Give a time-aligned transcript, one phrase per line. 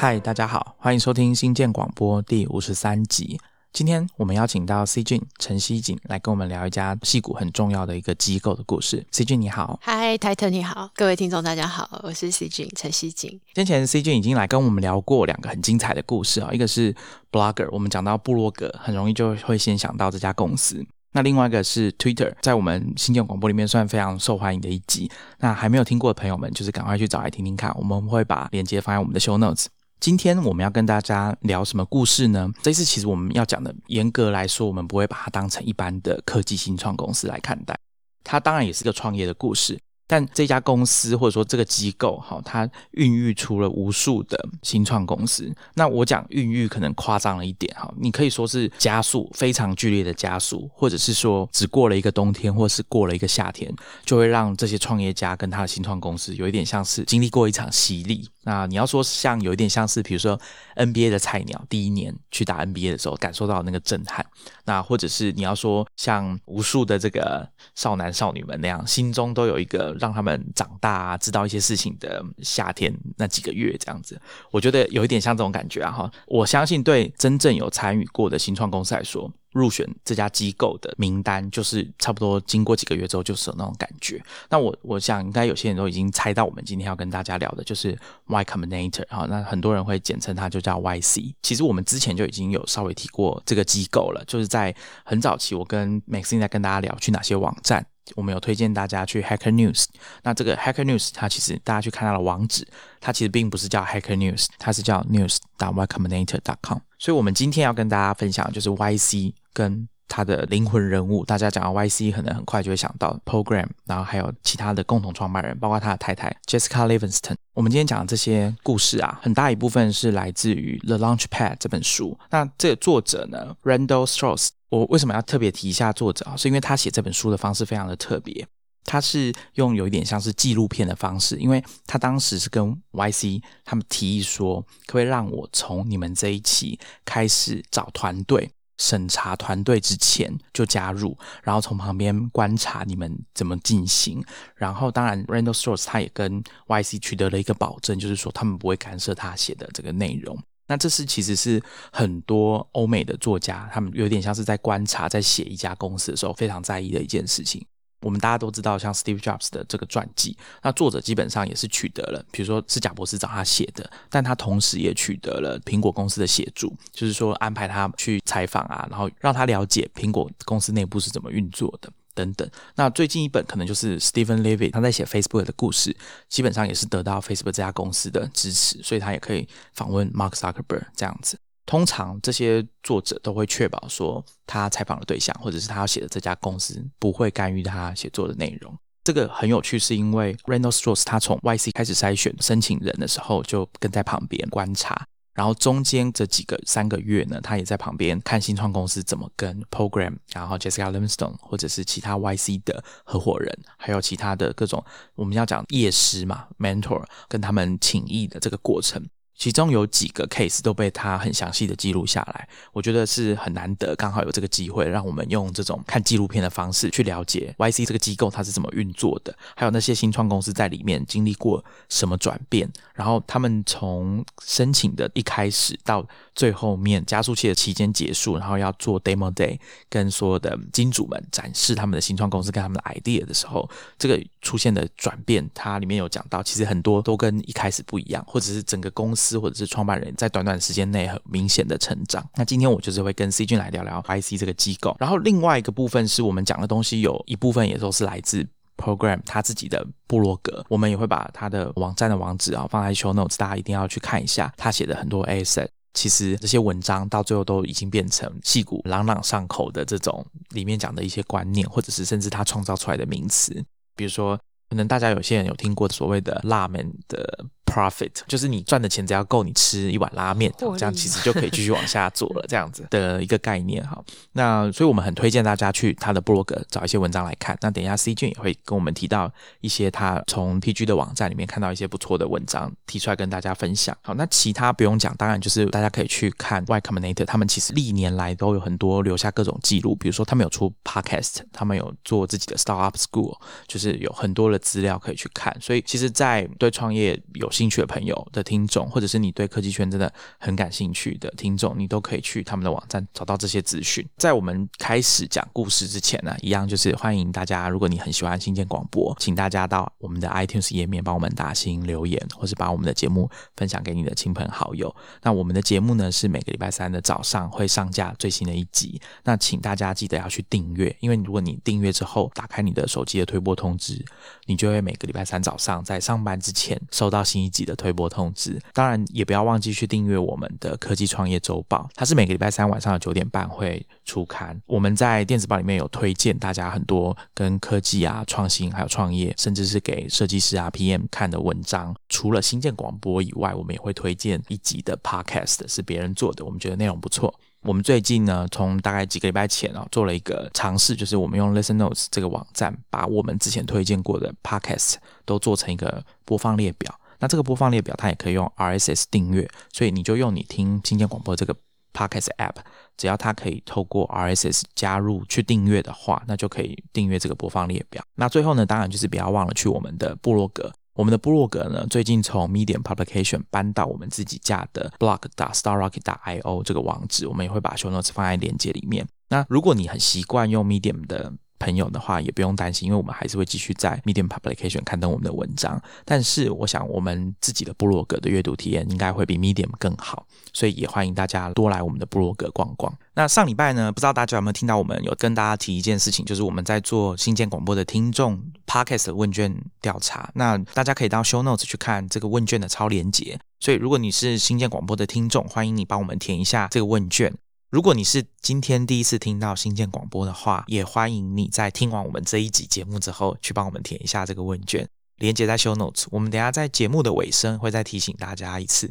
[0.00, 3.36] 嗨，大家好，欢迎收听新建广播第五十三集。
[3.72, 9.04] 今天我们邀请到 C 俊陈希景来跟我们聊一家戏骨很重要的一个机构的故事。
[9.10, 13.40] C 俊你好，嗨，泰特你好，各位听众大家好，我是 C 俊陈希景。
[13.56, 16.94] 先前 C 俊已经来跟我们聊过两个很精彩的故事啊，一个是
[17.32, 20.86] Blogger，我们讲到部落格，很容易就会先想到这家公司。
[21.10, 25.10] 那另外一个是 Twitter，在我们新建广播里面算非常受欢迎的一集。
[25.40, 27.76] 那还没有听过的朋友们，就是赶快去找来听听看。
[27.76, 29.66] 我们会把链接放在我们的 Show Notes。
[30.00, 32.48] 今天我们要跟大家聊什么故事呢？
[32.62, 37.76] 这次其实我们要讲的，严格来说，我们不会把它当成一般的科技新创公司来看待。
[38.22, 39.78] 它当然也是个创业的故事。
[40.10, 45.54] 但这家公司或者说这个机构，哈，它孕育出了无数的新创公司。
[45.74, 53.70] 那我讲孕育可能夸张了一点，哈，你可以说是加速，非常剧烈的加速，或者是说只过了一个冬天，或是过了一个夏天，
[54.06, 58.26] 就会让这些创业家跟他的新创公司有一点像是经历过一场洗礼。
[58.48, 60.40] 那你要说像有一点像是，比如说
[60.76, 64.24] NBA 的菜鸟第一年去打 NBA 的时候，感受到那个震撼。
[64.64, 74.18] 那或者是你要说像无数的这个少男少女们那样，心中都有一个让他们长大啊，知道一些事情的夏天那几个月这样子，
[74.50, 76.10] 我觉得有一点像这种感觉啊哈。
[76.26, 79.30] 我相信对真正有参与过的新创公司来说。
[79.52, 84.22] 入选这家机构的名单，就是差不多经过几个月之后，就是有那种感觉。
[84.50, 89.26] 那我我想，应该有些人都已经猜到，我们今天要跟大家聊的就是 Y Combinator 哈。
[89.28, 91.34] 那很多人会简称它就叫 YC。
[91.42, 94.74] 其实我们之前就已经有稍微提过这个机构了，就是在
[95.04, 97.86] 很早期，我跟 Maxine 在跟大家聊去哪些网站。
[98.14, 99.84] 我们有推荐大家去 Hacker News，
[100.22, 102.66] 那这个 Hacker News 它其实大家去看它的网址，
[103.00, 105.36] 它其实并不是叫 Hacker News，它是叫 news.
[105.58, 106.40] dot y combinator.
[106.40, 106.78] dot com。
[106.98, 111.24] 所以，我们今天要跟大家分享就是 YC 跟他的灵魂人物。
[111.24, 117.36] 大家讲到 YC，可能很快就会想到 Program，然后还有其他的共同创办人，包括他的太太 Jessica Livingston。
[117.52, 122.18] 我们今天讲的这些故事啊，很大一部分是来自于《The Launchpad》这本书。
[122.30, 124.48] 那这个作者呢，Randall Strauss。
[124.70, 126.36] 我为什么要特别提一下作者啊？
[126.36, 128.46] 是因为他写这本书的方式非常的特别，
[128.84, 144.24] 他是用有一点像是纪录片的方式，因为他当时是跟 YC 他们提议说，可不可以让我从你们这一期开始找团队、审查团队之前就加入，然后从旁边观察你们怎么进行。
[144.54, 150.38] 然后，当然，Randall Strauss 他也跟 YC 取得了一个保证，就是说他们不会干涉他写的这个内容。
[150.66, 157.64] 那这是其实是很多欧美的作家，他们有点像是在观察，在写一家公司的时候非常在意的一件事情。
[158.00, 171.90] 我们大家都知道，像 Steve Jobs 的这个传记，那作者基本上也是取得了，比如说是贾博士找他写的，但他同时也取得了苹果公司的协助，就是说安排他去采访啊，然后让他了解苹果公司内部是怎么运作的。
[172.14, 175.96] 等等，那最近一本可能就是 Stephen Levy 他在写 Facebook 的故事，
[176.28, 181.38] 基本上也是得到 Facebook 这家公司的支持，所以他也可以访问 Mark Zuckerberg 这样子。
[181.68, 188.74] 通常这些作者都会确保说，他采访的对象或者是他要写的这家公司不会干预他写作的内容。
[189.04, 195.06] 这个很有趣，是因为 Randall Strauss 他从 YC 开始筛选申请人的时候，就跟在旁边观察。
[195.34, 204.82] 然后中间这几个三个月呢，他也在旁边看新创公司怎么跟 Program，然后 Jessica Livingston 或者是其他 YC 的合伙人，还有其他的各种
[205.14, 209.06] 我们要讲业师嘛，mentor 跟他们请益的这个过程。
[209.38, 226.04] 其中有几个 case 都被他很详细的记录下来，我觉得是很难得，刚好有这个机会，让我们用这种看纪录片的方式去了解 YC 这个机构它是怎么运作的，还有那些新创公司在里面经历过什么转变，然后他们从申请的一开始到
[226.34, 229.56] 最后面加速器的期间结束，然后要做 demo day，
[229.88, 239.27] 跟所有的金主们展示他们的新创公司跟他们的 idea 的时候，这个出现的转变，它里面有讲到，其实很多都跟一开始不一样，或者是整个公司。
[239.36, 242.24] 或者是创办人在短短时间内很明显的成长。
[242.36, 244.96] 那今天我就是会跟 C 君来聊聊 IC 这个机构。
[245.00, 248.46] 然后另外一个部分是我们讲的东西，有一部分也都是来自
[248.76, 250.64] Program 他自己的部落格。
[250.68, 254.54] 我们也会把他的网站的网址啊放在 Show Notes，大家一定要去看一下。
[254.56, 263.52] 他写的很多 Asset，其实这些文章到最后都已经变成戏骨朗朗上口的这种里面讲的一些观念，或者是甚至他创造出来的名词，
[263.96, 264.38] 比如说
[264.70, 267.46] 可能大家有些人有听过所谓的拉面的。
[267.68, 274.02] Profit 就是你赚的钱只要够你吃一碗拉面，这样其实就可以继续往下做了，这样子的一个概念哈。
[274.32, 277.56] 那所以我们很推荐大家去他的 blog 找一些文章来看。
[277.60, 283.96] 那等一下 C 君也会跟我们提到一些他从 PG 的网站里面看到一些不错的文章，提出来跟大家分享。
[284.02, 293.36] 好，那其他不用讲，当然就是大家可以去看 Y Combinator，他们其实历年来都有很多留下各种记录，比如说他们有出 Podcast，他们有做自己的 Startup School，
[293.66, 295.56] 就是有很多的资料可以去看。
[295.60, 304.06] 所以其实，在对创业有兴趣的朋友的听众，或者是你对科技圈真的很感兴趣的听众，你都可以去他们的网站找到这些资讯。
[304.16, 314.94] 在我们开始讲故事之前呢，一样就是欢迎大家，如果你很喜欢新建广播，请大家到我们的 iTunes 页面帮我们打新留言，或是把我们的节目分享给你的亲朋好友。
[315.22, 324.04] 那我们的节目呢是每个礼拜三的早上会上架最新的一集，那请大家记得要去订阅，因为如果你订阅之后打开你的手机的推播通知，
[324.46, 328.60] 你就会每个礼拜三早上在上班之前收到新一集的推播通知。
[328.74, 334.60] 当然也不要忘记去订阅我们的科技创业周报，它是每个礼拜三晚上的九点半会出刊。
[334.66, 341.96] 我们在电子报里面有推荐大家很多跟科技啊、创新还有创业，甚至是给设计师啊、PM 看的文章。
[342.10, 347.34] 除了新建广播以外，我们也会推荐一集的 Podcast 是别人做的，我们觉得内容不错。
[347.62, 354.94] 我们最近呢，从大概几个礼拜前啊，做了一个尝试，就是我们用 Listen Notes 这个网站，把我们之前推荐过的 Podcast
[355.24, 356.94] 都做成一个播放列表。
[357.20, 361.54] 那这个播放列表它也可以用 RSS 订阅，所以你就用你听新建广播这个
[361.92, 362.56] Podcast App，
[362.96, 368.02] 只要它可以透过 RSS 加入去订阅的话，那就可以订阅这个播放列表。
[368.14, 370.72] 那最后呢，当然就是不要忘了去我们的部落格。
[370.94, 375.20] 我们的部落格呢，最近从 Medium Publication 搬到我们自己家的 blog.
[375.36, 376.02] starrocket.
[376.02, 379.06] io 这个网址，我们也会把 show notes 放在链接里面。
[379.28, 385.80] 那如果你很习惯用 Medium 的朋友的话，也不用担心，因为我们还是会继续在 Medium Publication 刊登我们的文章。
[386.04, 392.92] 但是，我想我们自己的部落格的阅读体验应该会比 Medium 更好，所以也欢迎大家多来我们的部落格逛逛。
[393.14, 400.30] 那上礼拜呢，不知道大家有没有听到我们有跟大家提一件事情，就是我们在做新建广播的听众 Podcast 问卷调查。
[400.34, 403.38] 那大家可以到 Show Notes 去看这个问卷的超连结。
[403.60, 407.34] 所以，如果你是新建广播的听众，欢迎你帮我们填一下这个问卷。
[407.70, 414.88] 如果你是今天第一次听到新建广播的话，也欢迎你在听完我们这一集节目之后，去帮我们填一下这个问卷，
[415.18, 416.06] 连接在 show notes。
[416.10, 418.90] 我们等下在节目的尾声会再提醒大家一次。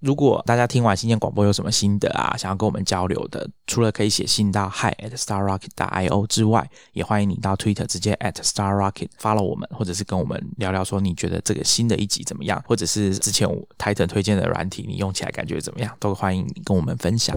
[0.00, 5.70] 如果大家听完新建广播有什么心得啊，想要跟我们交流的，除了可以写信到 hi at starrocket.
[5.76, 17.36] io 之外，也欢迎你到 Twitter 直接 at starrocket follow 我们，或者是跟我们聊聊说你觉得这个新的一集怎么样，或者是之前 Titan 推荐的软体你用起来感觉怎么样，都欢迎你跟我们分享。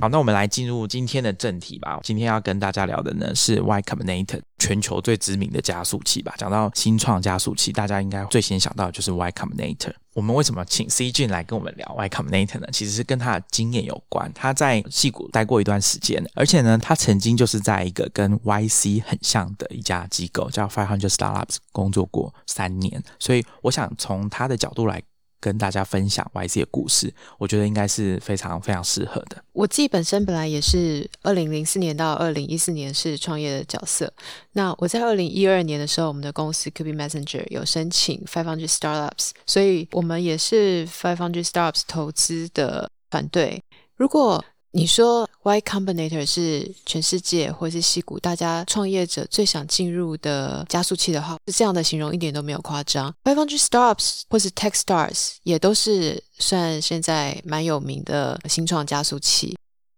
[0.00, 1.98] 好，那我们来进入今天的正题吧。
[2.04, 6.32] 今天要跟大家聊的呢是 Y Combinator，全球最知名的加速器吧。
[6.38, 9.92] 讲到新创加速器，大家应该最先想到的就是 Y Combinator。
[10.14, 12.68] 我们为什么请 C 俊来跟我们聊 Y Combinator 呢？
[12.72, 14.30] 其实是跟他的经验有关。
[14.32, 23.02] 他在戏谷待过一段时间，而且呢，他曾经就是在一个跟 YC 很像的一家机构叫 Five Hundred Startups 工作过三年。
[23.18, 25.02] 所以，我想从他的角度来。
[25.40, 29.42] 跟大家分享 YZ 的故事，我觉得应该是非常非常适合的。
[29.52, 34.12] 我自己本身本来也是二零零四年到二零一四年是创业的角色。
[34.52, 43.62] 那我在二零一二年的时候，我们的公司 Kube Messenger 有申请 Five Hundred Startups，所以我们也是 Five Hundred Startups 投资的团队。
[43.96, 53.12] 如果你说 Y Combinator 是全世界或是西谷大家创业者最想进入的加速器的话，是这样的形容一点都没有夸张。
[53.24, 59.56] Five Hundred Startups 或是 Tech Stars 也都是算现在蛮有名的新创加速器。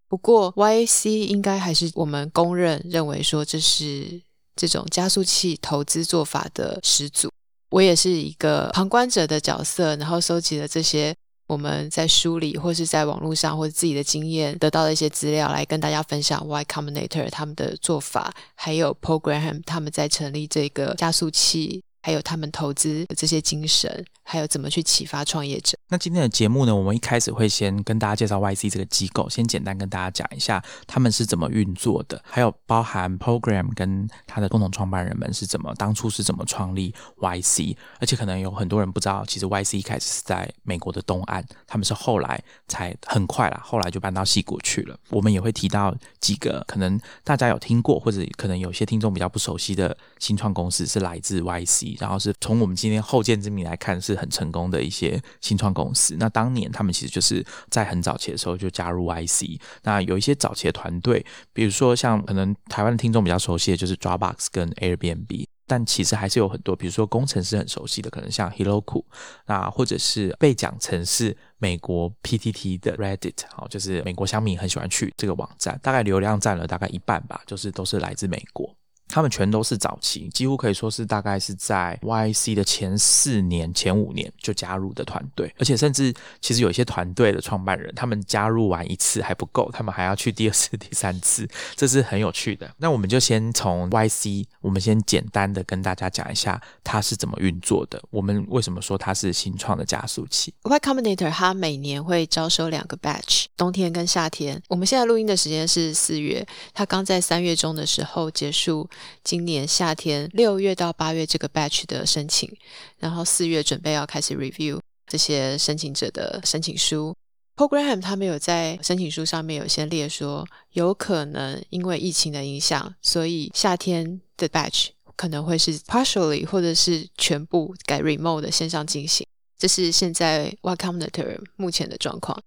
[0.09, 4.23] 不过 YC 应该还是我们公认认为说这是
[4.55, 7.29] 这种加速器投资做法的始祖。
[7.71, 11.15] 我也是一个旁观者的角色，然后收集了这些。
[11.51, 21.83] 我们在梳理，或是在网络上，或者自己的经验得到的一些资料，来跟大家分享 Y Combinator 他们的做法，还有 Program 他们在成立这个加速器。
[22.03, 25.77] 还有他们投资的这些精神，还有怎么去启发创业者。
[25.89, 37.77] 那今天的节目呢，我们一开始会先跟大家介绍 YC 这个机构，先简单跟大家讲一下他们是怎么运作的，还有包含 Program 跟他的共同创办人们是怎么当初是怎么创立 YC。
[37.99, 44.99] 而且可能有很多人不知道，其实 YC 一开始是在美国的东岸，他们是后来才很快啦，后来就搬到西谷去了。
[45.11, 51.90] 我们也会提到几个可能大家有听过，或者可能有些听众比较不熟悉的新创公司是来自 YC。
[51.99, 56.17] 然后是从我们今天后见之明来看，是很成功的一些新创公司。
[56.19, 59.61] 那当年他们其实就是在很早期的时候就加入 YC。
[59.83, 69.05] 那有一些早期的团队，比如说像可能台湾的听众比较熟悉的就是 Dropbox 跟 Airbnb，但其实还是有很多，比如说工程师很熟悉的，可能像 Heroku，
[69.47, 78.75] 那或者是被讲成是美国 PTT 的 Reddit，好，就是美国乡民很喜欢去这个网站，大概流量占了大概一半吧，就是都是来自美国。
[79.11, 92.71] 他们全都是早期，几乎可以说是大概是在 YC 的前四年、前五年就加入的团队，而且甚至其实有一些团队的创办人，他们加入完一次还不够，他们还要去第二次、第三次， 这是很有趣的。
[92.79, 98.01] 那我们就先从 YC，我们先简单的跟大家讲一下它是怎么运作的。
[98.11, 104.63] 我们为什么说它是新创的加速器？Y Combinator 它每年会招收两个 batch，冬天跟夏天。
[104.69, 108.89] 我们现在录音的时间是四月，它刚在三月中的时候结束。
[109.23, 112.51] 今年夏天六月到八月这个 batch 的申请，
[112.99, 117.17] 然后四月准备要开始 review 这些申请者的申请书。
[117.57, 129.27] Program 他们有在申请书上面有先列说，有可能因为疫情的影响，所以夏天的 batch 可能会是 partially 或者是全部改 remote 的线上进行。
[129.59, 132.41] 这是现在 Y Combinator 目前的状况。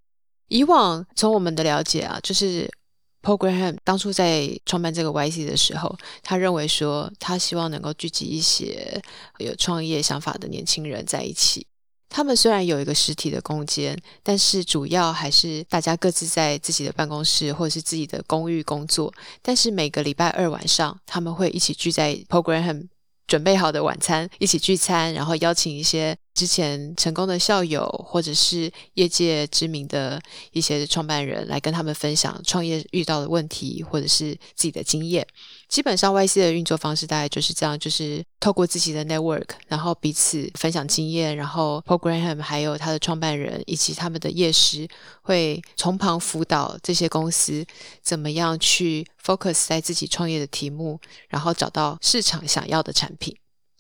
[0.48, 2.70] 以往从我们的了解啊，就是。
[3.24, 9.02] Programm 当初在创办这个 YC 的时候，他认为说，他希望能够聚集一些
[9.40, 11.66] 有创业想法的年轻人在一起。
[12.10, 19.12] 他们虽然有一个实体的空间，但是主要还是大家各自在自己的办公室或者是自己的公寓工作。
[19.42, 22.90] 但是每个礼拜二晚上，他们会一起聚在 Program。
[23.26, 30.22] 准备好的晚餐，一起聚餐，然后邀请一些之前成功的校友，或者是业界知名的
[30.52, 35.26] 一些创办人来跟他们分享创业遇到的问题，或者是自己的经验。
[35.70, 44.88] 基本上 YC 的运作方式大概就是这样，就是透过自己的 network，然后彼此分享经验，然后 Program 还有他的创办人以及他们的业师
[45.22, 47.66] 会从旁辅导这些公司
[48.02, 51.00] 怎么样去 focus 在自己创业的题目，
[51.30, 53.36] 然后找到市场想要的产品。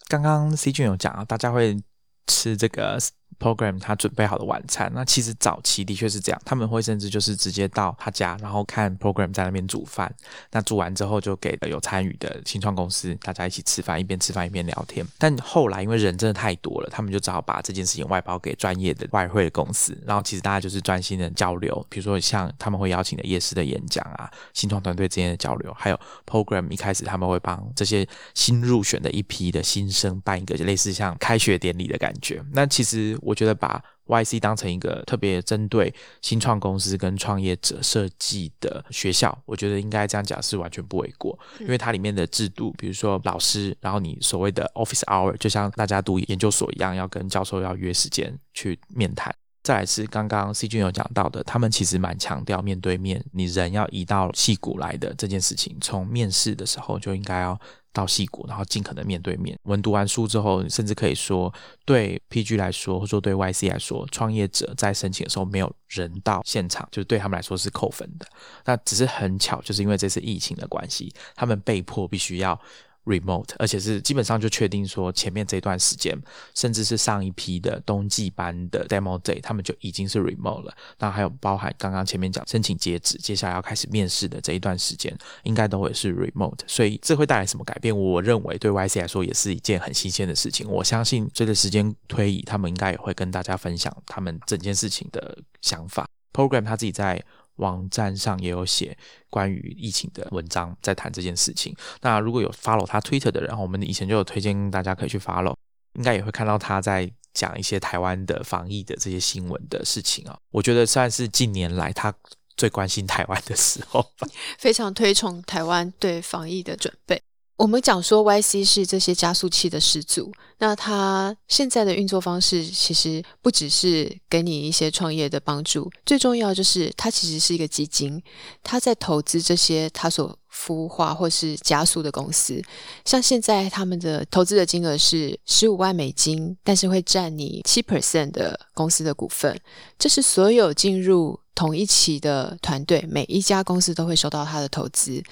[0.07, 1.77] 刚刚 C 君有讲啊，大家会
[2.27, 2.99] 吃这个。
[3.39, 10.13] Program 他准备好的晚餐，那其实早期的确是这样，他们会甚至就是直接到他家，然后看 program 在那边煮饭，
[10.51, 15.05] 那煮完之后就给有参与的新创公司大家一起吃饭，一边吃饭一边聊天。
[15.17, 32.43] 但后来因为人真的太多了，他们就只好把这件事情外包给专业的外汇的公司，然后其实大家就是专心的交流，比如说像他们会邀请的夜市的演讲啊，新创团队之间的交流，还有 program 一开始他们会帮这些新入选的一批的新生办一个类似像开学典礼的感觉。
[32.51, 33.17] 那其实。
[33.25, 49.33] 我觉得把 YC 当成一个特别针对新创公司跟创业者设计的学校，我觉得应该这样讲是完全不为过，因为它里面的制度，比如说老师，然后你所谓的 Office Hour，就像大家读研究所一样，要跟教授要约时间去面谈。
[49.63, 57.59] 再来是刚刚 C 君有讲到的，他们其实蛮强调面对面，你人要移到戏骨来的这件事情，从面试的时候就应该要。
[57.93, 59.57] 到戏谷，然后尽可能面对面。
[59.63, 61.53] 我们读完书之后，甚至可以说，
[61.85, 68.25] 对 PG 来说，或者说对 YC 来说，创业者在申请的时候没有人到现场，就是对他们来说是扣分的。
[68.65, 72.59] 那只是很巧，就是因为这次疫情的关系，他们被迫必须要。
[73.05, 76.17] remote，而且是基本上就确定说，前面这段时间，
[76.55, 80.73] 甚至是上一批的冬季班的 demo day，他们就已经是 remote 了。
[80.99, 86.59] 那还有包含刚刚前面讲申请截止，接下来要开始面试的这一段时间，应该都会是 remote。
[86.67, 87.97] 所以这会带来什么改变？
[87.97, 90.69] 我认为对 YC 来说也是一件很新鲜的事情。
[90.69, 96.07] 我相信随着时间推移，他们应该也会跟大家分享他们整件事情的想法。
[96.31, 97.23] Program 他自己在。
[97.57, 98.97] 网站上也有写
[99.29, 101.75] 关于疫情的文章，在谈这件事情。
[102.01, 105.55] 那如果有 follow 他 Twitter 的人，我们以前就有推荐大家可以去 follow，
[105.93, 110.37] 应该也会看到他在讲一些台湾的防疫的这些新闻的事情啊。
[110.51, 112.13] 我觉得算是近年来他
[112.55, 114.05] 最关心台湾的时候，
[114.57, 117.21] 非常推崇台湾对防疫的准备。
[117.55, 120.31] 我们讲说，YC 是这些加速器的始祖。
[120.57, 128.21] 那它现在的运作方式，其实不只是给你一些创业的帮助，最重要就是它其实是一个基金，
[128.63, 132.61] 它在投资这些它所孵化或是加速的公司。
[133.05, 139.55] 像现在他们的投资的金额是十五万美金，但是会占你七 percent 的公司的股份。
[139.99, 141.39] 这是所有进入。
[141.55, 145.23] 同一期的团队，每一家公司都会收到他的投资，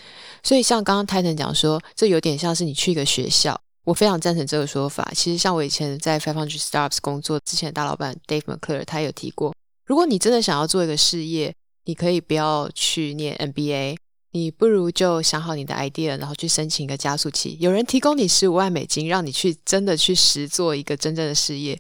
[0.44, 5.12] 所以像刚刚 Titan 讲说，这有点像是你去一个学校，我非常赞成这个说法。
[5.16, 11.54] 其实像我以前在 Five Hundred starts 工作之前，大老板 Dave McClure 他有提过，如果你真的想要做一个事业，
[11.86, 13.98] 你可以不要去念 MBA，
[14.34, 21.80] 你不如就想好你的 idea，然后去申请一个加速器，有人提供你十五万美金，让你去真的去实做一个真正的事业，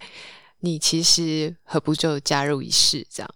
[0.62, 3.30] 你其实何不就加入一试这样？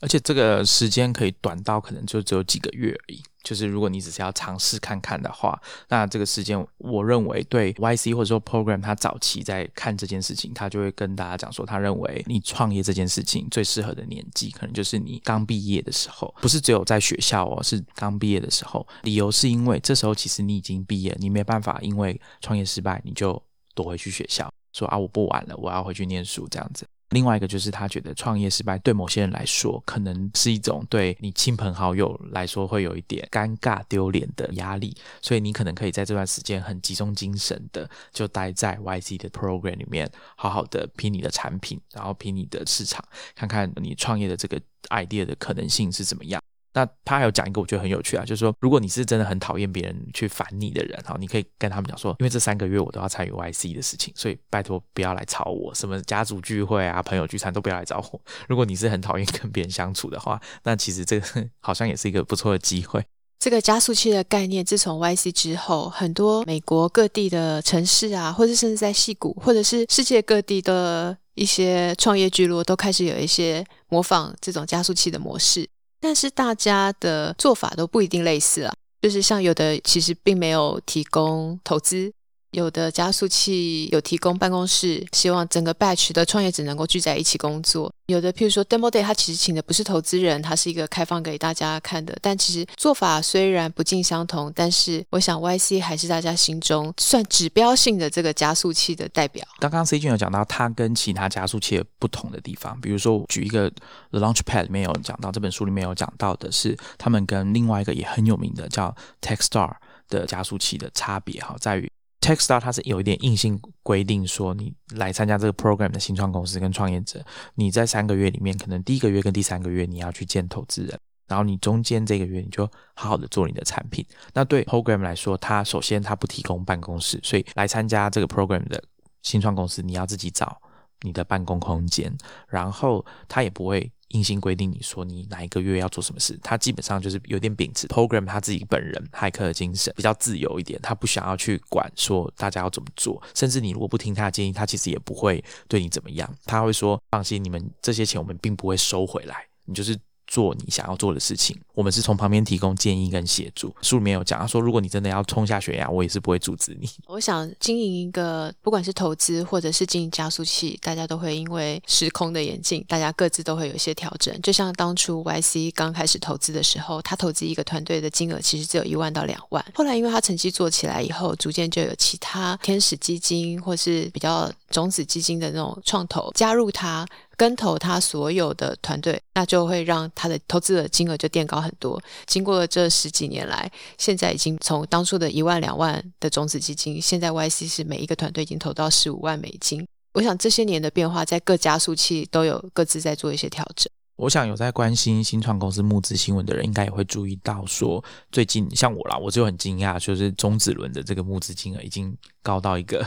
[0.00, 3.22] 而且这个时间可以短到可能就只有几个月而已。
[3.42, 18.86] 就是如果你只是要尝试看看的话，那这个时间，我认为对 YC 或者说 Program，他早期在看这件事情，他就会跟大家讲说，他认为你创业这件事情最适合的年纪，可能就是你刚毕业的时候，不是只有在学校哦，是刚毕业的时候。
[19.04, 23.42] 理由是因为这时候其实你已经毕业，你没办法因为创业失败你就
[23.74, 26.86] 躲回去学校，说啊我不玩了，我要回去念书这样子。
[27.10, 46.40] 另外一个就是他觉得创业失败对某些人来说，可能是一种对你亲朋好友来说会有一点尴尬丢脸的压力，所以你可能可以在这段时间很集中精神的就待在 YC 的 program 里面，好好的拼你的产品，然后拼你的市场，看看你创业的这个 idea 的可能性是怎么样。
[46.72, 58.20] 那他还有讲一个我觉得很有趣啊，就是说如果你是真的很讨厌别人去烦你的人哈，你可以跟他们讲说，因为这三个月我都要参与 YC 的事情，所以拜托不要来吵我，什么家族聚会啊、朋友聚餐都不要来找我。
[58.48, 61.26] 如果你是很讨厌跟别人相处的话，那其实这个
[61.60, 63.04] 好像也是一个不错的机会。
[63.40, 75.66] 这个加速器的概念，自从 YC 之后，很多美国各地的城市啊，或者甚至在戏谷，或者是世界各地的一些创业聚落，都开始有一些模仿这种加速器的模式。
[76.00, 82.12] 但是大家的做法都不一定类似啊，就是像有的其实并没有提供投资。
[82.52, 87.92] 有的加速器有提供办公室，希望整个 batch 的创业者能够聚在一起工作。
[88.06, 92.16] 有的，譬如说 demo day，他其实请的不是投资人，他是一个开放给大家看的。
[92.20, 99.46] 但其实做法虽然不尽相同，但是我想 YC 还是大家心中算指标性的这个加速器的代表。
[99.60, 103.70] 刚刚 C 君有讲到它跟其他加速器不同的地方，比如说举一个
[104.10, 108.92] The Launchpad 里面有讲到，这本书里面有讲到的是他们跟另外一个也很有名的叫
[109.22, 109.70] TechStar
[110.08, 111.88] 的加速器的差别哈，在于。
[112.20, 117.24] Techstar 它是有一点硬性规定，说你来参加这个 program 的新创公司跟创业者，
[117.54, 124.04] 你在三个月里面，可能第一个月跟第三个月你要去见投资人，然后你中间这个月你就好好的做你的产品。
[124.34, 128.82] 那对 program 来说，它首先它不提供办公室，所以来参加这个 program 的
[129.22, 130.60] 新创公司，你要自己找
[131.00, 132.14] 你的办公空间，
[132.48, 133.90] 然后它也不会。
[134.10, 149.98] 硬性规定你说你哪一个月要做什么事，他基本上就是有点秉持 program 他自己本人骇客的精神，比较自由一点，他不想要去管说大家要怎么做，甚至你如果不听他的建议，他其实也不会对你怎么样，他会说放心，你们这些钱我们并不会收回来，你就是。
[150.30, 153.74] 做你想要做的事情，我们是从旁边提供建议跟协助。
[153.82, 156.88] 书里面有讲，他说如果你真的要冲下悬崖，我也是不会阻止你。
[157.08, 164.40] 我想经营一个，不管是投资或者是经营加速器，大家都会因为时空的演进，大家各自都会有一些调整。
[164.40, 177.04] 就像当初 YC 刚开始投资的时候，他投资一个团队的金额其实只有一万到两万，后来因为他成绩做起来以后，逐渐就有其他天使基金或是比较种子基金的那种创投加入他。
[177.40, 181.98] 跟投他所有的团队，那就会让他的投资的金额就垫高很多。
[182.26, 189.88] 经过了这十几年来，现在已经从当初的一万两万的种子基金，现在 YC 是每一个团队已经投到十五万美金。
[190.12, 193.90] 我想这些年的变化，在各加速器都有各自在做一些调整。
[194.16, 203.02] 我想有在关心新创公司募资新闻的人，应该也会注意到，说最近像我啦，我就很惊讶，就是中子轮的这个募资金额已经高到一个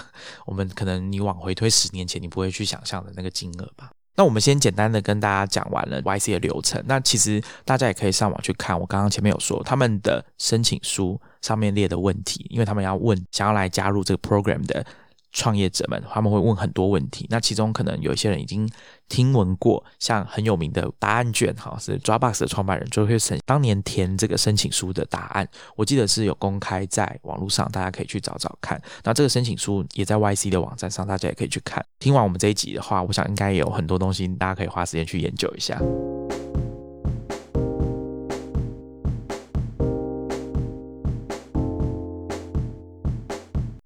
[0.47, 3.91] 我们可能你往回推十年前，你不会去想象的那个金额吧。
[4.15, 6.83] 那我们先简单的跟大家讲完了 YC 的流程。
[6.87, 14.85] 那其实大家也可以上网去看，我刚刚前面有说他们的申请书上面列的问题，因为他们要问想要来加入这个 program 的。
[15.33, 18.69] 创业者们他们会问很多问题，那其中可能有一些人已经
[19.09, 28.81] 听闻过，像很有名的答案卷，哈，是 Dropbox 的创办人 Joe Hilson 当年填这个申请书的答案，我记得是有公开在网络上，大家可以去找找看。
[29.03, 31.83] 那这个申请书也在 YC 的网站上，大家也可以去看。
[31.99, 35.81] 听完我们这一集的话，我想应该有很多东西大家可以花时间去研究一下。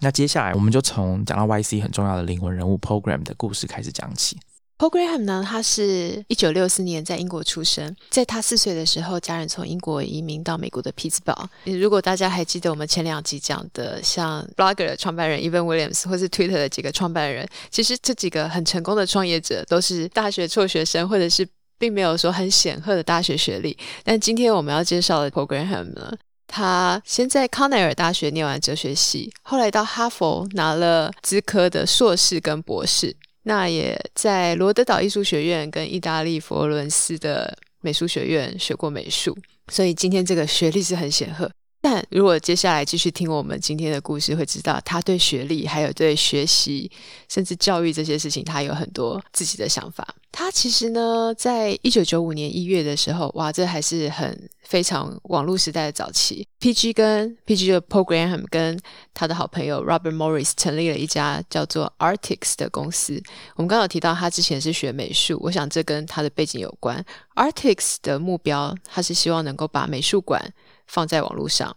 [0.08, 4.38] 那接下来我们就从讲到 YC 很重要的灵魂人物 Program 的故事开始讲起。
[4.78, 11.50] Program 呢，他是一九六四年在英国出生，在他四岁的时候，家人从英国移民到美国的匹兹堡。
[11.66, 21.46] 如果大家还记得我们前两集讲的，像 Blogger 的创办人 Evan Williams 或是 Twitter 的几个创办人，其实这几个很成功的创业者都是大学辍学生，或者是
[21.78, 23.78] 并没有说很显赫的大学学历。
[24.06, 26.14] 但今天我们要介绍的 Program 呢？
[26.48, 33.16] 他先在康奈尔大学念完哲学系，后来到哈佛拿了资科的硕士跟博士。
[33.44, 39.38] 那也在罗德岛艺术学院跟意大利佛罗伦斯的美术学院学过美术，
[39.70, 41.50] 所以今天这个学历是很显赫。
[41.90, 46.92] 但如果接下来继续听我们今天的故事，会知道他对学历、还有对学习，
[47.30, 50.06] 甚至教育这些事情，他有很多自己的想法。
[50.30, 56.46] 他其实呢，在一九九五年一月的时候，哇，这还是很非常网络时代的早期。
[56.60, 58.78] PG 跟 PG 的 Program 跟
[59.14, 63.24] 他的好朋友 Robert Morris 成立了一家叫做 Artix 的公司。
[63.56, 67.02] 我们刚刚提到他之前是学美术，我想这跟他的背景有关。
[67.36, 70.54] Artix 的目标，他是希望能够把美术馆
[70.88, 71.76] 放在网络上。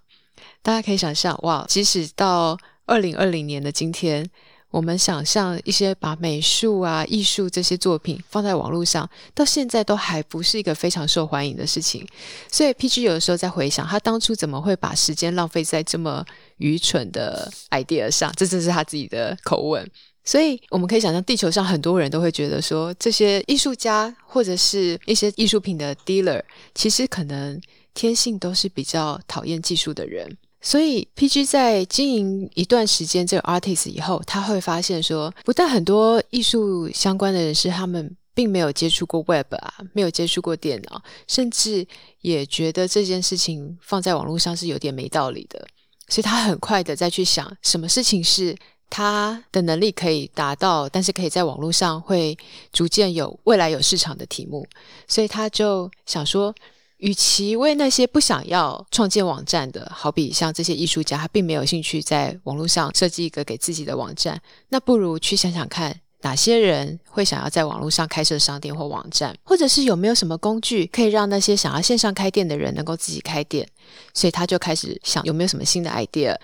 [0.63, 4.29] 大家可以想象，哇，即使到二零二零年的今天。
[4.73, 12.07] 我们想象一些把美术啊、艺术这些作品放在网络上，到现在都还不是一个非常受欢迎的事情。
[12.49, 16.25] 所以 PG 有的时候在回想，他当初怎么会把时间浪费在这么
[16.59, 18.33] 愚蠢的 idea 上？
[18.37, 19.91] 这正是他自己的口吻。
[20.23, 26.41] 所以我们可以想象，地球上很多人都会觉得说，这些艺术家或者是一些艺术品的 dealer，
[26.77, 27.61] 其实可能
[27.95, 30.37] 天性都是比较讨厌技术的人。
[30.63, 41.87] 所以，PG 在经营一段时间这个 artist 以后，他会发现说，不但很多艺术相关的人士，他们并没有接触过 web 啊，没有接触过电脑，甚至
[42.21, 45.67] 也觉得这件事情放在网络上是有点没道理的。
[46.09, 48.55] 所以他很快的再去想，什么事情是
[48.91, 52.37] 他的能力可以达到，但是可以在网络上会
[52.71, 54.67] 逐渐有未来有市场的题目。
[55.09, 56.55] 所以他就想说。
[57.01, 73.67] 与其为那些不想要创建网站的，好比像这些艺术家，他并没有兴趣在网络上设计一个给自己的网站，那不如去想想看，哪些人会想要在网络上开设商店或网站，或者是有没有什么工具可以让那些想要线上开店的人能够自己开店。
[74.13, 76.37] 所以他就开始想有没有什么新的 idea。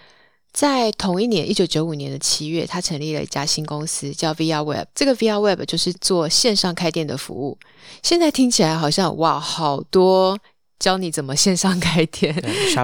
[0.56, 4.86] 在同一年，一九九五年的七月，他成立了一家新公司，叫 VR Web。
[4.94, 7.58] 这个 VR Web 就是做线上开店的服务。
[8.02, 10.38] 现在听起来好像哇，好多
[10.78, 12.34] 教你怎么线上开店，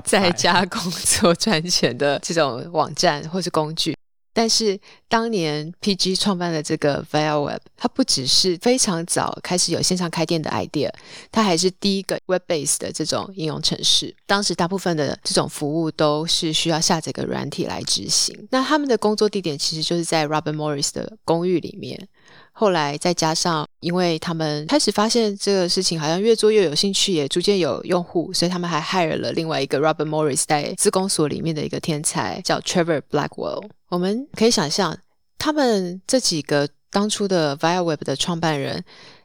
[0.04, 3.96] 在家工作赚钱的这种网站或是工具。
[4.32, 10.90] 但是当年 PG 创办的这个 Via Web，它不只是非常早开始有线上开店的 idea，
[11.30, 14.14] 它还是第一个 Web base 的这种应用程式。
[14.26, 18.48] 当时大部分的这种服务都是需要下载个软体来执行。
[18.50, 22.08] 那他们的工作地点其实就是在 Robert Morris 的公寓里面。
[22.54, 33.64] 后来再加上，因为他们开始发现这个事情好像越做越有兴趣，也逐渐有用户，所以他们还 hire 了另外一个 Robert Morris 在自工所里面的一个天才，叫 Trevor Blackwell。
[33.88, 34.96] 我们可以想象，
[35.38, 38.84] 他们这几个当初的 Via Web 的创办人，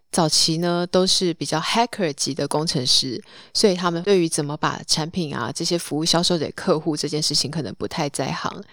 [0.09, 3.21] 早期呢都是比较 hacker 级的工程师，
[3.53, 8.63] 所以他们对于怎么把产品啊这些服务销售给客户这件事情，可能不太在行。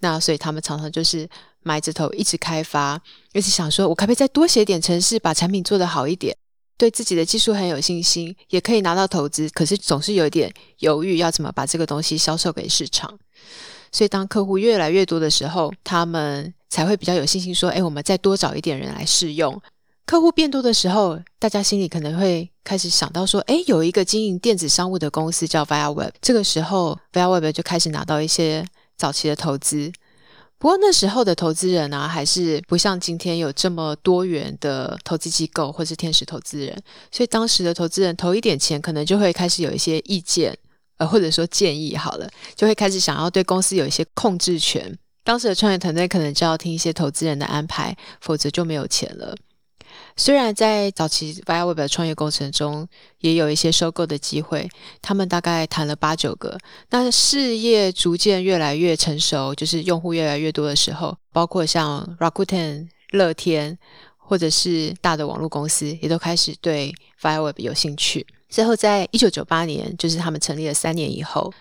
[0.00, 1.28] 那所以他们常常就是
[1.62, 3.00] 埋着头一直开发，
[3.32, 6.36] 一直想说，我可不可以再多写点程式，把产品做得好一点？
[6.76, 13.18] 对自己的技术很有信心，也可以拿到投资，可是总是有点犹豫，要怎么把这个东西销售给市场。
[13.92, 19.60] 所以当客户越来越多的时候，他们才会比较有信心说，哎，我们再多找一点人来试用。
[20.04, 28.66] 客户变多的时候，大家心里可能会开始想到说，哎，有一个经营电子商务的公司叫 Via Web，这个时候 Via Web 就开始拿到一些。
[28.94, 29.90] 早期的投资，
[30.62, 40.56] 不过那时候的投资人啊，还是不像今天有这么多元的投资机构或是天使投资人，所以当时的投资人投一点钱，可能就会开始有一些意见，
[40.98, 44.96] 呃，或者说建议好了，就会开始想要对公司有一些控制权。
[45.24, 49.34] 当时的创业团队可能就要听一些投资人的安排，否则就没有钱了。
[50.16, 52.86] 虽然在早期 Via Web 的创业过程中，
[53.20, 54.68] 也有一些收购的机会，
[55.00, 56.58] 他们大概谈了八九个。
[56.90, 63.78] 那事业逐渐越来越成熟，就是用户越来越多的时候，包括像 Rakuten、乐天，
[64.18, 68.26] 或者是大的网络公司，也都开始对 Via Web 有兴趣。
[68.48, 71.52] 最后，在一九九八年，就是他们成立了三年以后。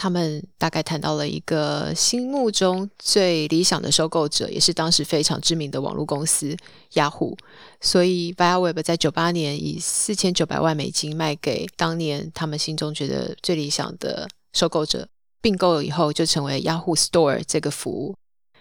[0.00, 6.56] 他们大概谈到了一个心目中最理想的收购者，也是当时非常知名的网络公司
[6.92, 7.36] 雅虎。
[7.80, 15.08] 所以 Via Web 在九八年以四千九百万美金卖给当年他们心中觉得最理想的收购者，
[15.42, 18.14] 并购以后就成为 Yahoo Store 这个服务。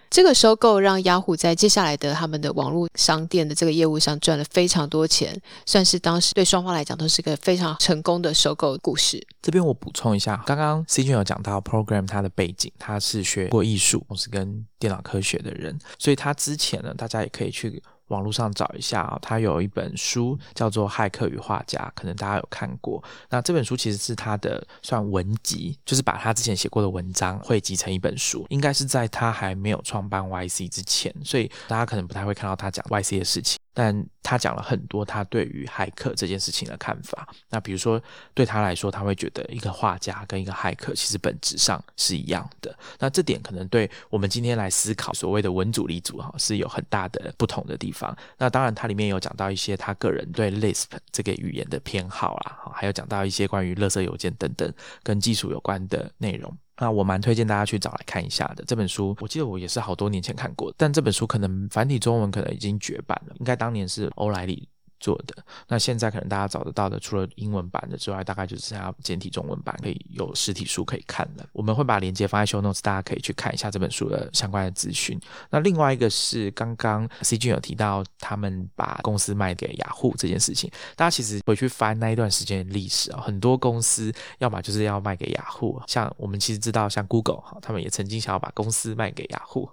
[0.10, 9.26] 这个收购让雅虎在接下来的他们的网络商店的这个业务上赚了非常多钱，算是当时对双方来讲都是一个非常成功的收购故事。
[9.42, 17.82] 这边我补充一下，刚刚 C 君有讲到 Program 它的背景，他是学过艺术，同时跟电脑科学的人，所以他之前呢，大家也可以去。
[18.08, 23.04] 网络上找一下啊，他有一本书叫做《骇客与画家》，可能大家有看过。
[23.30, 28.46] 那这本书其实是他的算文集，就是把他之前写过的文章汇集成一本书。
[28.50, 33.60] 应该是在他还没有创办 YC 之前，所以大家可能不太会看到他讲 YC 的事情。
[33.80, 37.30] 但他讲了很多他对于骇客这件事情的看法。
[37.48, 38.02] 那比如说
[38.34, 42.76] 对他来说，他会觉得一个画家跟一个骇客其实本质上是一样的。
[42.98, 48.18] 那这点可能对我们今天来思考所谓的文组理组哈是有很大的不同的地方。
[48.36, 56.52] 那当然，它里面有讲到一些他个人对 Lisp 这个语言的偏好啦，还有讲到一些关于垃圾邮件等等跟技术有关的内容。
[56.80, 64.70] 那我蛮推荐大家去找来看一下的这本书，我记得我也是好多年前看过，但这本书可能繁体中文可能已经绝版了，应该当年是欧莱里。
[65.00, 65.36] 做的
[65.68, 71.46] 那现在可能大家找得到的，除了英文版的之外，大概就剩下简体中文版可以有实体书可以看了。
[71.54, 75.20] 我们会把链接放在 show notes，大家可以去看一下这本书的相关的资讯。
[75.50, 89.70] 那另外一个是刚刚 C 君有提到他们把公司卖给雅虎这件事情，大家其实回去翻那一段时间的历史啊，很多公司要么就是要卖给雅虎，像我们其实知道像 Google 哈，他们也曾经想要把公司卖给雅虎。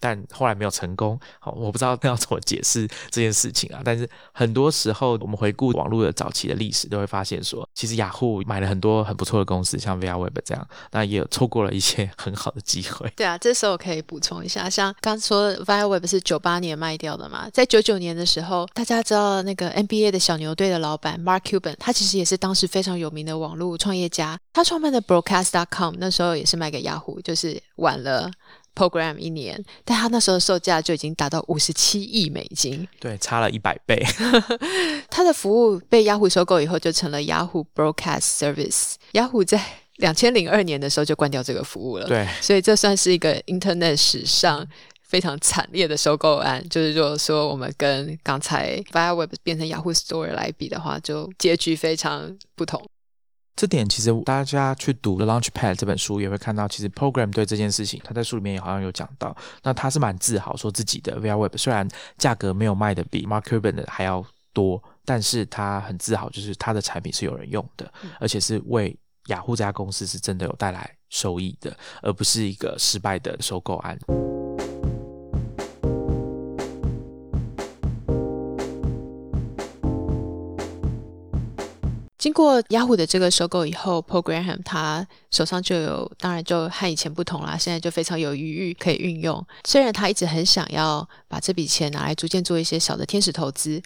[0.00, 3.80] 但后来没有成功，好，我不知道 要怎么解释这件事情啊。
[3.84, 13.10] 但是很多时候，我们回顾网络的早期的历史，都会发现说，其实雅虎买了很多很不错的公司，像 VRWeb 这样，那也有错过了一些 很好的机会。
[13.16, 28.30] 对啊，这时候可以补充一下，像刚说 VRWeb 是九八年卖掉的嘛，在九九年的时候，大家知道那个 NBA 的小牛队的老板 Mark Cuban，他其实也是当时非常有名的网络创业家，他创办的 Broadcast.com 那时候也是卖给雅虎，就是晚了。
[28.78, 34.00] Program 一年，但他那时候的售价就已经达到五十七亿美金，对，差了一百倍。
[35.10, 38.94] 他的服务被雅虎收购以后，就成了雅虎 Broadcast Service。
[39.12, 39.60] 雅虎在
[39.96, 44.64] 两千零二年的时候就关掉这个服务了，对，所以这算是一个 Internet 史上
[45.02, 46.64] 非常惨烈的收购案。
[46.68, 52.80] 就是如果说我们跟刚才 ViaWeb 变成雅虎 Store 来比的话，就结局非常不同。
[53.58, 59.36] 这点其实大家去读《The Launchpad》这本书也会看到，其实 Program 对这件事情，他在书里面也好像有讲到。
[59.64, 73.98] 那他是蛮自豪说自己的 VRWeb 虽然价格没有卖的比 Mark Cuban 的还要多，但是他很自豪，就是他的产品是有人用的，而且是为雅虎这家公司是真的有带来收益的，而不是一个失败的收购案。
[82.28, 89.42] 经过雅虎的这个收购以后，Program 他手上就有，当然就和以前不同啦，现在就非常有余裕可以运用。
[89.64, 93.80] 虽然他一直很想要把这笔钱拿来逐渐做一些小的天使投资，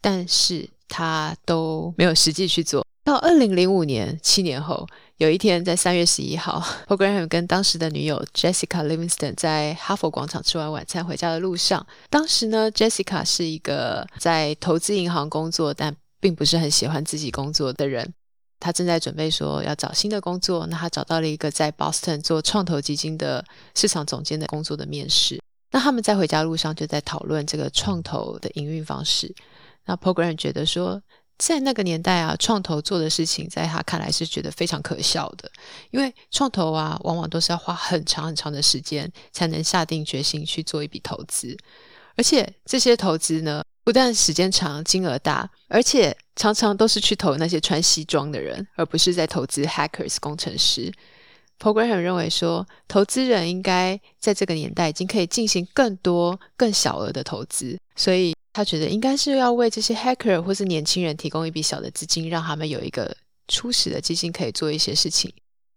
[0.00, 2.82] 但是他都没有实际去做。
[3.04, 4.86] 到二零零五年，七年后，
[5.18, 18.14] 有一天在三月十一号，Program 跟当时的女友 Jessica Livingston 在哈佛广场吃完晚餐回家的路上，当时呢，Jessica 是一个在投资银行工作，但并不是很喜欢自己工作的人，
[18.60, 20.64] 他正在准备说要找新的工作。
[20.68, 25.42] 那他找到了一个在 Boston 做创投基金的市场总监的工作的面试。
[25.72, 29.34] 那他们在回家路上就在讨论这个创投的营运方式。
[29.84, 31.02] 那 Program 觉得说，
[31.38, 35.50] 在那个年代啊，创投做的事情在他看来是觉得非常可笑的，
[35.90, 41.58] 因为创投啊，往往都是要花很长很长的时间才能下定决心去做一笔投资，
[42.14, 43.60] 而且这些投资呢。
[43.84, 50.92] 不但时间长、金额大，而且常常都是去投那些穿西装的人，而不是在投资 hackers 工程师。
[51.58, 63.16] Program 认为说，投资人应该在这个年代已经可以进行更多、更小额的投资，所以他觉得应该是要为这些 hacker 或是年轻人提供一笔小的资金，让他们有一个
[63.48, 65.32] 初始的基金可以做一些事情。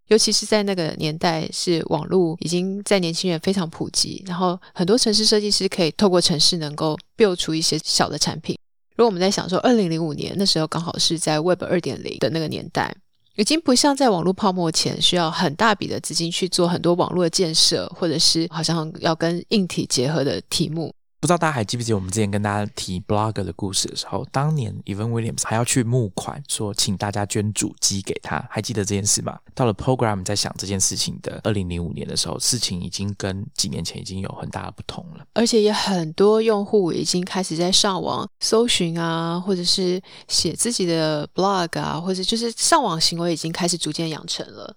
[0.08, 8.58] 尤其是在那个年代，是网络已经在年轻人非常普及，然后很多城市设计师可以透过城市能够 build 出一些小的产品。
[8.96, 12.96] 如果我们在想说，二零零五年那时候刚好是在 Web 二点零的那个年代，
[13.36, 20.94] 已经不像在网络泡沫前需要很大笔的资金去做很多网络的建设，或者是好像要跟硬体结合的题目。
[21.20, 29.40] 不知道大家还记不记得我们之前跟大家提 Blogger 的故事的时候，当年 Evan Williams 还要去募款，说请大家捐主机给他，还记得这件事吗？
[29.56, 44.76] 到了 Program 在想这件事情的二零零五年的时候，事情已经跟几年前已经有很大的不同了，而且也很多用户已经开始在上网搜寻啊，或者是写自己的 blog 啊，或者就是上网行为已经开始逐渐养成了。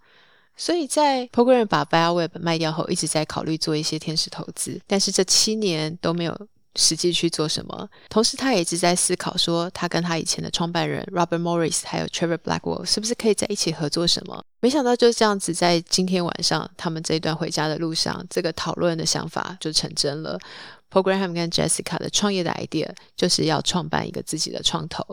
[0.58, 6.36] 所以在 Program 把 ViaWeb 卖掉后，一直在考虑做一些天使投资，但是这七年都没有
[6.74, 7.88] 实际去做什么。
[8.10, 14.44] 同时，他也一直在思考说，他跟他以前的创办人 Robert Morris 还有 Trevor Blackwell 是不是可以在一起合作什么？
[14.60, 20.38] 没想到就这样子，在今天晚上他们这一段回家的路上，这个讨论的想法就成真了。
[20.90, 25.04] Program 跟 Jessica 的创业的 idea 就是要创办一个自己的创投，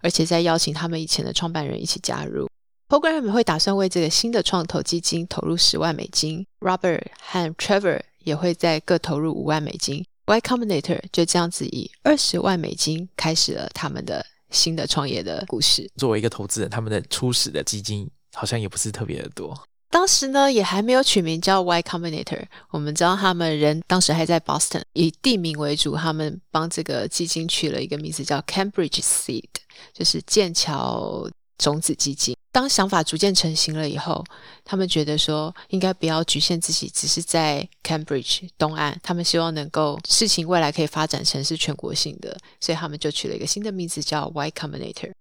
[0.00, 2.48] 而且在邀请他们以前的创办人一起加入。
[2.90, 10.04] Program 会打算为这个新的创投基金投入十万美金，Robert 和 Trevor 也会在各投入五万美金。
[10.26, 15.88] Y Combinator 就这样子以二十万美金开始了他们的新的创业的故事。
[15.98, 19.56] 作为一个投资人，他们的初始的基金好像也不是特别的多。
[19.88, 22.44] 当时呢，也还没有取名叫 Y Combinator。
[22.70, 29.44] 我们知道他们人当时还在 Boston，以地名为主，他们帮这个基金取了一个名字叫 Cambridge Seed，
[29.92, 31.28] 就是剑桥
[31.60, 32.34] 种子基金。
[32.52, 34.24] 当想法逐渐成型了以后，
[34.64, 38.98] 他们觉得说应该不要局限自己，只是在 Cambridge 东岸。
[39.04, 45.12] 他们希望能够事情未来可以发展成是全国性的，所以他们就取了一个新的名字叫 Y Combinator。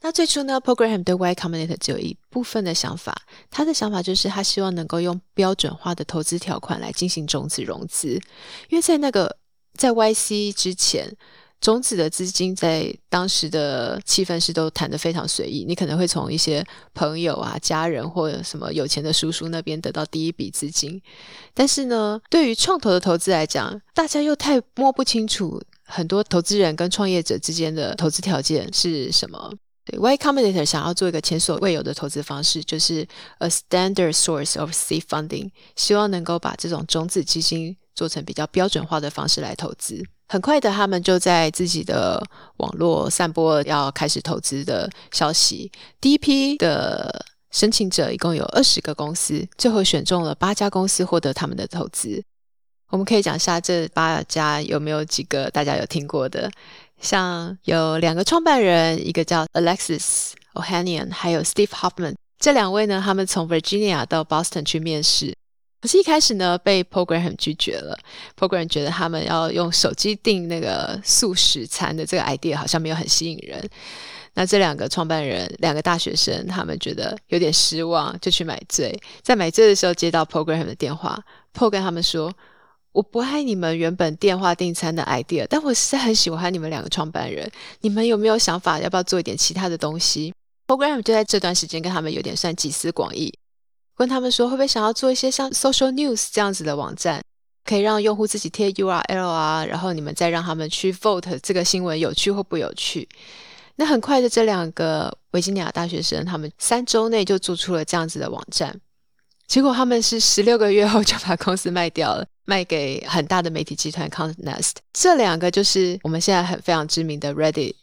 [0.00, 3.16] 那最初呢，Program 对 Y Combinator 只有一部分的想法，
[3.48, 8.20] 他的想法就是他希望能够用标准化的投资条款来进行种子融资，
[8.70, 9.36] 因为在那个
[9.74, 11.16] 在 YC 之前。
[11.60, 16.64] 种子的资金在当时的气氛是都谈得非常随意，你可能会从一些
[16.94, 21.00] 朋友啊、家人或者什么有钱的叔叔那边得到第一笔资金。
[21.54, 29.52] 但是呢，对于创投的投资来讲，大家又太摸不清楚很多投资人跟创业者之间的投资条件是什么。
[29.84, 33.06] 对，Y Combinator 想要做一个前所未有的投资方式，就是
[33.38, 40.04] a standard source of seed funding，希望能够把这种种子基金做成比较标准化的方式来投资。
[40.28, 42.22] 很快的，他们就在自己的
[42.56, 45.70] 网络散播要开始投资的消息。
[46.00, 52.22] 第一批的申请者一共有二十个公司，最后选中了八家公司获得他们的投资。
[52.90, 56.50] 我们可以讲下这八家有没有几个大家有听过的？
[57.00, 62.14] 像有两个创办人，一个叫 Alexis Ohanian，还有 Steve Hoffman。
[62.38, 65.36] 这两位呢，他们从 Virginia 到 Boston 去面试。
[65.80, 67.96] 可是，一开始呢，被 Program 拒绝了。
[68.36, 73.68] Program 觉得他们要用手机订那个素食餐的这个 idea 好像没有很吸引人。
[74.34, 78.98] 那这两个创办人，两个大学生，他们觉得有点失望，就去买醉。
[79.22, 81.18] 在买醉的时候，接到 Program 的电话
[81.54, 82.32] ，Program 他们说
[82.92, 87.50] ：“我不爱你们原本电话订餐的 idea，但我实在很喜欢你们两个创办人。
[87.80, 90.34] 你们有没有想法，要不要做一点其他的东西
[90.66, 93.32] ？”Program 就在这段时间跟他们有点算集思广益。
[93.96, 97.22] 问他们说会不会想要做一些像 social news 这样子的网站，
[97.64, 103.08] 可以让用户自己贴 URL 啊，然后你们再让他们去 vote 这个新闻有趣或不有趣。
[103.76, 108.80] 那很快的，这两个维吉尼亚大学生，他们三周内就做出了这样子的网站。
[109.46, 114.72] 结果他们是十六个月后就把公司卖掉了，卖给很大的媒体集团 count nest。
[114.92, 117.74] 这两个就是我们现在很非常知名的 Reddit。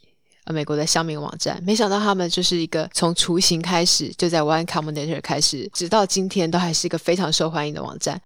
[0.44, 8.20] 呃，美国的乡民网站，没想到他们就是一个从雏形开始就在 One Combinator 开始，直到今天都还是一个非常受欢迎的网站。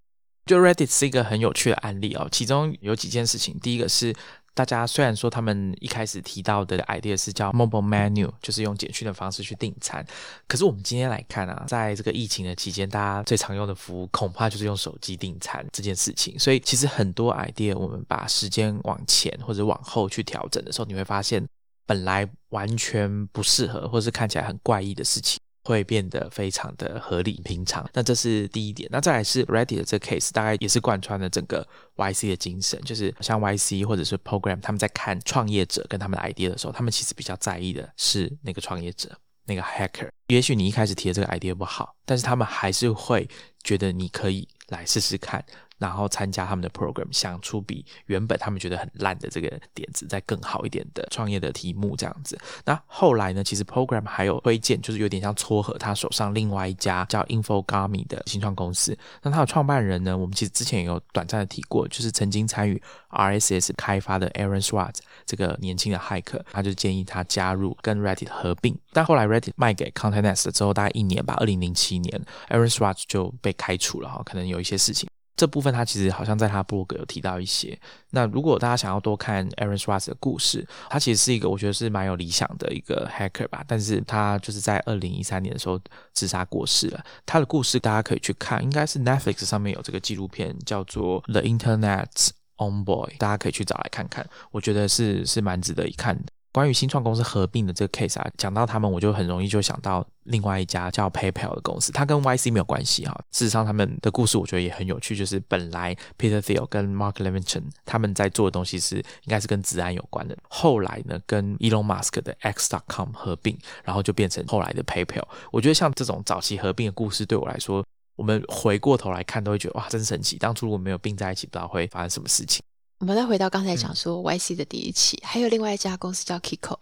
[0.44, 3.57] 就 Reddit 是一个很有趣的案例哦，其中有几件事情。
[3.61, 4.12] 第一个是，
[4.54, 10.04] 大家虽然说他们一开始提到的 idea 是叫 Mobile Menu，就是用简讯的方式去订餐，
[10.48, 16.37] 可是我们今天来看啊，在这个疫情的期间，大家最常用的服务恐怕就是用手机订餐这件事情。
[16.37, 21.46] 所以其实很多 idea，我们把时间往前或者往后去调整的时候，你会发现。
[21.88, 27.88] 本来完全不适合，或是看起来很怪异的事情，会变得非常的合理平常。
[27.94, 28.87] 那这是第一点。
[28.92, 39.11] 那再来是 Ready 的这个 case，大概也是贯穿了整个 YC 的精神，就是像 YC 或者是 Program，他们在看创业者跟他们的 idea 的时候，他们其实比较在意的是那个创业者，
[39.46, 40.11] 那个 hacker。
[40.27, 43.27] 也许你一开始提的这个 idea 不好，但是他们还是会
[43.64, 45.44] 觉得你可以来试试看。
[45.78, 52.37] 然后参加他们的 program，想出比原本他们觉得很烂的这个点子再更好一点的创业的题目这样子。
[52.64, 58.98] 那后来呢，其实 program 还有推荐，就是有点像撮合他手上另外一家叫 Infogami 的新创公司。
[59.22, 64.96] 那他的创办人呢，我们其实之前也有短暂的提过，就是曾经参与 RSS 开发的 Aaron Swartz
[65.28, 68.74] 这个年轻的骇客，他就建议他加入跟 Reddit 合并。
[68.94, 75.06] 但后来 Reddit 卖给 Contentnet 之后，大概一年吧，二零零七年，Aaron Swartz 就被开除了哈，可能有一些事情。
[75.36, 77.78] 这部分他其实好像在他博客有提到一些。
[78.10, 83.62] 那如果大家想要多看 Aaron Swartz 的故事，他其实是一个我觉得是蛮有理想的一个 hacker 吧。
[83.68, 85.80] 但是他就是在二零一三年的时候
[86.12, 87.04] 自杀过世了。
[87.24, 94.29] 他的故事大家可以去看，应该是 Netflix 上面有这个纪录片叫做 The Internet On Boy，大家可以去找来看看。
[94.51, 96.25] 我觉得是是蛮值得一看的。
[96.51, 103.14] 关于新创公司合并的这个 case 啊，讲到他们，我就很容易就想到另外一家叫 PayPal 的公司，它跟 YC 没有关系哈。
[103.31, 115.29] 事实上，他们的故事我觉得也很有趣，就是本来 Peter Thiel 跟 Mark Levinson 他们在做的东西是应该是跟治安有关的，后来呢跟 Elon Musk 的 X.com 合并，然后就变成后来的 PayPal。
[115.53, 117.85] 我觉得像这种早期合并的故事，对我来说，
[118.18, 120.37] 我们回过头来看都会觉得哇，真神奇！
[120.38, 122.61] 当初如果没有并在一起，不知道会发生什么事情。
[122.98, 126.76] 我们再回到刚才讲说 YC 的第一期，还有另外一家公司叫 Kiko。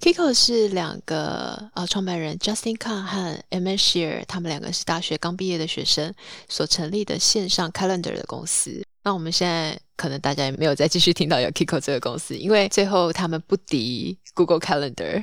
[0.00, 6.14] Kiko 是两个呃创办人 Justin Khan 和 Eman Shear，他们两个是大学刚毕业的学生
[6.48, 8.82] 所成立的线上 Calendar 的公司。
[9.04, 15.22] 那我们现在可能大家也没有再继续听到有 Kiko 这个公司，因为最后他们不敌 Google Calendar，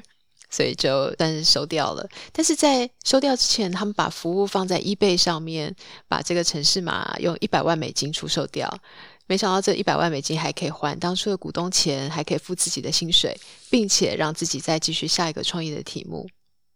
[0.50, 2.08] 所以就但是收掉了。
[2.32, 5.76] 但是在收掉之前，他们把服务放在 eBay 上面，
[6.08, 8.72] 把这个城市码用一百万美金出售掉。
[9.28, 13.36] 没想到这一百万美金还可以还当初的股东钱，还可以付自己的薪水，
[13.72, 16.28] 并且让自己再继续下一个创业的题目。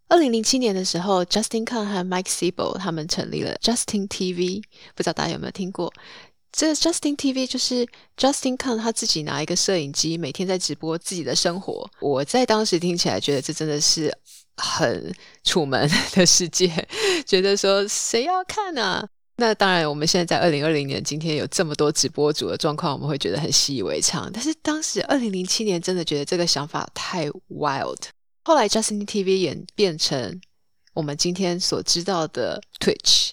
[0.08, 4.64] 二零零七年的时候，Justin Khan 和 Mike Siebel 他们成立了 Justin TV，
[4.96, 5.94] 不知道大家有没有听过？
[6.52, 7.86] 这个 Justin TV 就是
[8.18, 11.90] Justin Khan 他自己拿一个摄影机，每天在直播自己的生活。
[12.00, 14.12] 我在当时听起来觉得这真的是
[14.58, 16.88] 很楚门的世界，
[17.26, 19.08] 觉得说谁要看呢？
[19.36, 24.30] 那当然，我们现在在二零二零年今天有这么多直播主的状况，我们会觉得很习以为常。
[24.34, 28.00] 但是当时二零零七年真的觉得这个想法太 wild。
[28.44, 30.42] 后来，Justin TV 演变成
[30.94, 33.30] 我们今天所知道的 Twitch，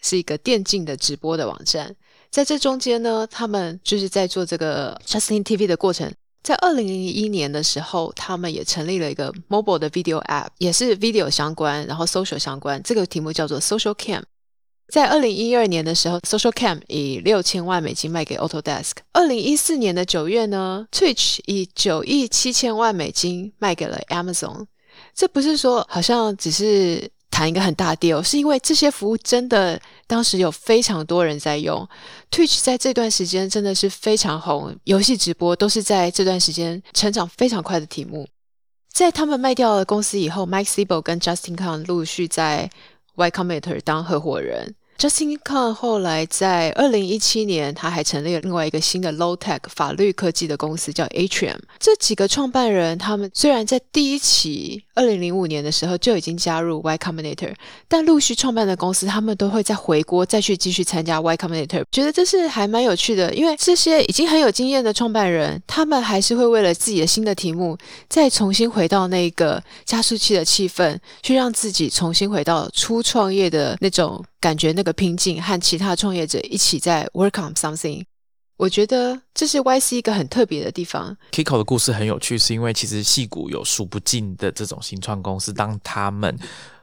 [0.00, 1.94] 是一个电竞的直播的网站。
[2.30, 6.12] 在这中间呢，他们就是在做这个 Justin TV 的过程。
[6.42, 12.82] 在二零零一年的时候，他们也成立了一个 mobile 的 video app，也是 video 相关，然后 social 相关。
[12.82, 14.22] 这个题目叫做 Social Cam。
[14.88, 18.92] 在二零一二年的时候，Social Cam 以六千万美金卖给 Autodesk。
[19.12, 24.66] 二零一四年的九月呢，Twitch 以九亿七千万美金卖给了 Amazon。
[25.14, 27.10] 这不是说好像只是
[27.40, 31.88] 谈一个很大 deal，是因为这些服务真的当时有非常多人在用。
[32.30, 38.28] Twitch 在这段时间真的是非常红，游戏直播都是在这段时间成长非常快的题目。
[38.92, 42.68] 在他们卖掉了公司以后，Mike Siebel 跟 Justin Khan 陆续在
[43.14, 44.74] Y Combinator 当合伙人。
[44.98, 51.56] Justin Khan 后来在二零一七年，他还成立了另外一个新的 Low Tech 法律科技的公司，叫 Atrium。
[51.78, 57.54] 这几个创办人，他们虽然在第一期二零零五年的时候就已经加入 Y Combinator，
[57.88, 61.82] 但陆续创办的公司，他们都会再回国，再去继续参加 Y Combinator。
[61.90, 67.78] 觉得这是还蛮有趣的，因为这些已经很有经验的创办人，他们还是会为了自己的新的题目，
[68.10, 74.22] 再重新回到那个加速器的气氛，去让自己重新回到初创业的那种。
[74.40, 78.02] 感觉那个拼劲，和其他创业者一起在 work on something，
[78.60, 81.16] 我觉得这是 YC 一个很特别的地方。
[81.32, 86.38] Kiko 的故事很有趣，是因为其实戏谷有数不尽的这种新创公司，当他们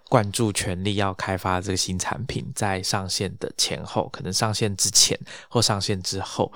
[0.09, 5.15] 灌注全力要开发这个新产品，在上线的前后，可能上线之前
[5.49, 6.51] 或上线之后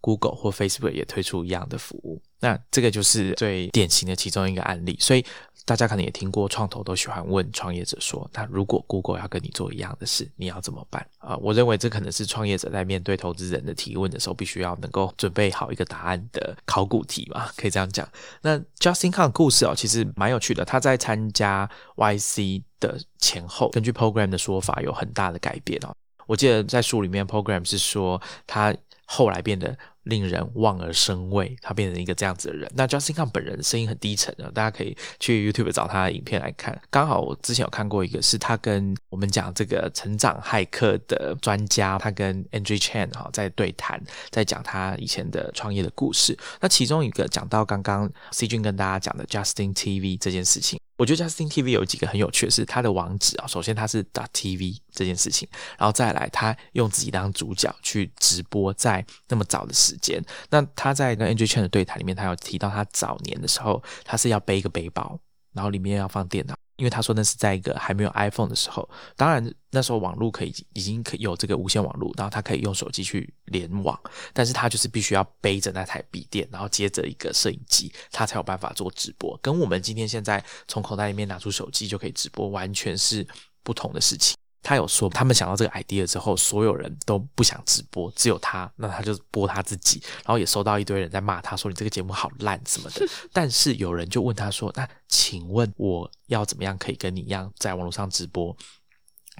[0.00, 2.20] ，Google 或 Facebook 也推出一样的服务。
[2.40, 5.24] 那这个就是最典型的其中一个案例，所以
[5.70, 18.04] 大家可能也听过，创投都喜欢问创业者说：“那如果 Google 要跟你做一样的事，你要怎么办？”啊，我认为这可能是创业者在面对投资人的提问的时候，必须要能够准备好一个答案的考古题嘛，可以这样讲。
[18.42, 20.64] 那 Justin Khan 故事哦，其实蛮有趣的。
[20.64, 25.94] 他在参加 YC 的前后，根据 Program 的说法，有很大的改变哦。
[26.26, 29.78] 我记得在书里面，Program 是说他后来变得。
[30.04, 32.70] 令人望而生畏，他变成一个这样子的人。
[32.74, 36.80] 那 Justin Khan 本人声音很低沉的，大家可以去 YouTube 找他的影片来看。
[36.90, 46.36] 刚好我之前有看过一个，是他跟我们讲这个成长骇客的专家，他跟 Andrew Chan 哈在对谈，在讲他以前的创业的故事。
[46.60, 50.80] 那其中一个讲到刚刚 C 君跟大家讲的 Justin TV 这件事情。
[51.00, 55.48] 我觉得 Justin TV 有几个很有趣的是，他的网址啊，首先他是打 TV 这件事情，
[55.78, 60.22] 然后再来他用自己当主角去直播，在那么早的时间。
[60.50, 65.18] 那他在跟 NG Chen 的对谈里面，他有提到他早年的时候，他是要背一个背包，
[65.54, 66.54] 然后里面要放电脑。
[66.80, 74.00] 因为他说那是在一个还没有 iPhone 的时候，当然那时候网络可以已经可有这个无线网络，然后他可以用手机去联网，
[74.32, 83.26] 但是他就是必须要背着那台笔电，然后接着一个摄影机，他才有办法做直播，跟我们今天现在从口袋里面拿出手机就可以直播，完全是
[83.62, 84.34] 不同的事情。
[84.62, 93.06] 他有说，他们想到这个 idea 之后，所有人都不想直播，只有他，那他就播他自己，然后也收到一堆人在骂他，说你这个节目好烂什么的。
[93.32, 98.56] 但是有人就问他说，那请问我要怎么样可以跟你一样在网络上直播？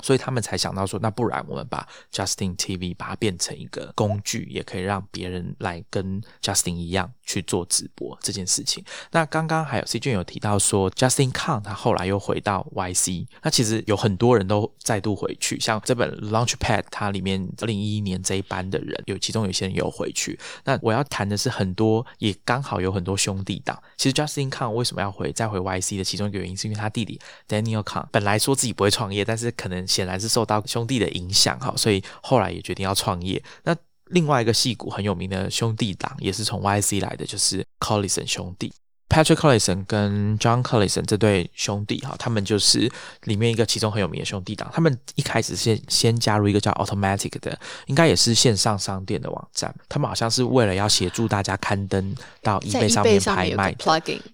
[0.02, 8.84] 所以他们才想到说，那不然我们把 Justin TV 把它变成一个工具，也可以让别人来跟 Justin 一样去做直播这件事情。
[9.10, 20.38] 那刚刚还有 C 君有提到说，Justin Khan 他后来又回到 YC，那其实有很多人都再度回去，像这本 Launchpad 它里面二零一一年这一班的人，有其中有些人有回去。
[20.64, 23.80] 那我要谈的是很多也刚好有很多兄弟党。
[23.96, 29.86] 其实 Justin Khan 为什么要回再回 YC 的其中一个原因，是因为他弟弟 Daniel Khan 本来说自己不会创业，但是可能。
[29.90, 33.42] 显然是受到兄弟的影响哈，所以后来也决定要创业。
[33.64, 33.76] 那
[34.06, 38.72] 另外一个戏骨很有名的兄弟党也是从 YC 来的，就是 Collison 兄弟。
[39.08, 42.88] Patrick Collison 跟 John Collison 这对兄弟哈，他们就是
[43.24, 44.70] 里面一个其中很有名的兄弟党。
[44.72, 49.74] 他们一开始先先加入一个叫 Automatic 的，应该也是线上商店的网站。
[49.88, 53.76] 他们好像是为了要协助大家刊登到 eBay 上面拍卖。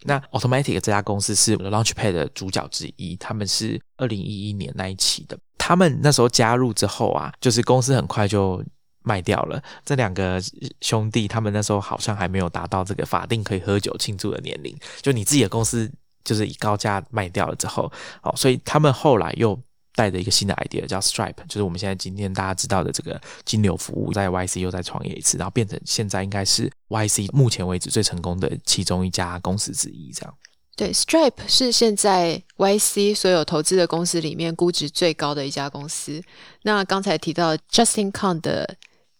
[0.03, 5.39] 那 Automatic 这家公司是 Launchpad 的主角之一，他们是二零一一年那一期的。
[5.67, 8.62] 他们那时候加入之后啊，就是公司很快就。
[9.09, 10.43] 卖掉了这两个
[10.81, 14.77] 兄弟，他们那时候好像还没有达到这个法定可以喝酒庆祝的年龄。
[15.01, 15.89] 就你自己的公司
[16.25, 17.89] 就是以高价卖掉了之后，
[18.21, 19.57] 好，所以他们后来又
[19.95, 30.11] 带着一个新的 idea 叫 Stripe，就是我们现在今天大家知道的这个金流服务，在 YC 又再创业一次，然后变成现在应该是 YC 目前为止最成功的其中一家公司之一。
[30.11, 30.35] 这样
[30.77, 36.22] 对，Stripe 是现在 YC 所有投资的公司里面估值最高的一家公司。
[36.62, 38.77] 那刚才提到 Justin Kong 的。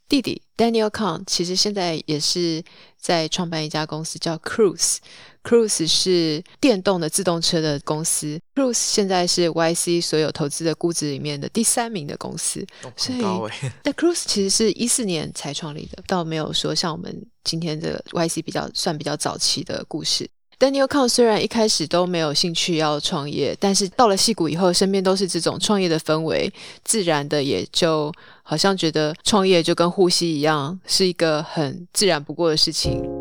[0.09, 2.63] 弟弟 Daniel Kang 其实现在也是
[2.97, 4.99] 在创办一家公司，叫 Cruise。
[5.43, 8.41] Cruise 是电动的自动车的公司。
[8.55, 12.65] Cruise 现在是 YC 所有投资的估值里面的第三名的公司。
[12.97, 13.21] 所以，
[13.83, 20.31] 那 Cruise 其实是一四年才创立的，倒没有说像我们今天的 YC 比较算比较早期的故事。
[20.59, 26.51] Daniel Kang 虽然一开始都没有兴趣要创业，但是到了戏谷以后，身边都是这种创业的氛围，
[26.83, 28.11] 自然的也就
[28.43, 33.16] 好像觉得创业就跟呼吸一样，是一个很自然不过的事情。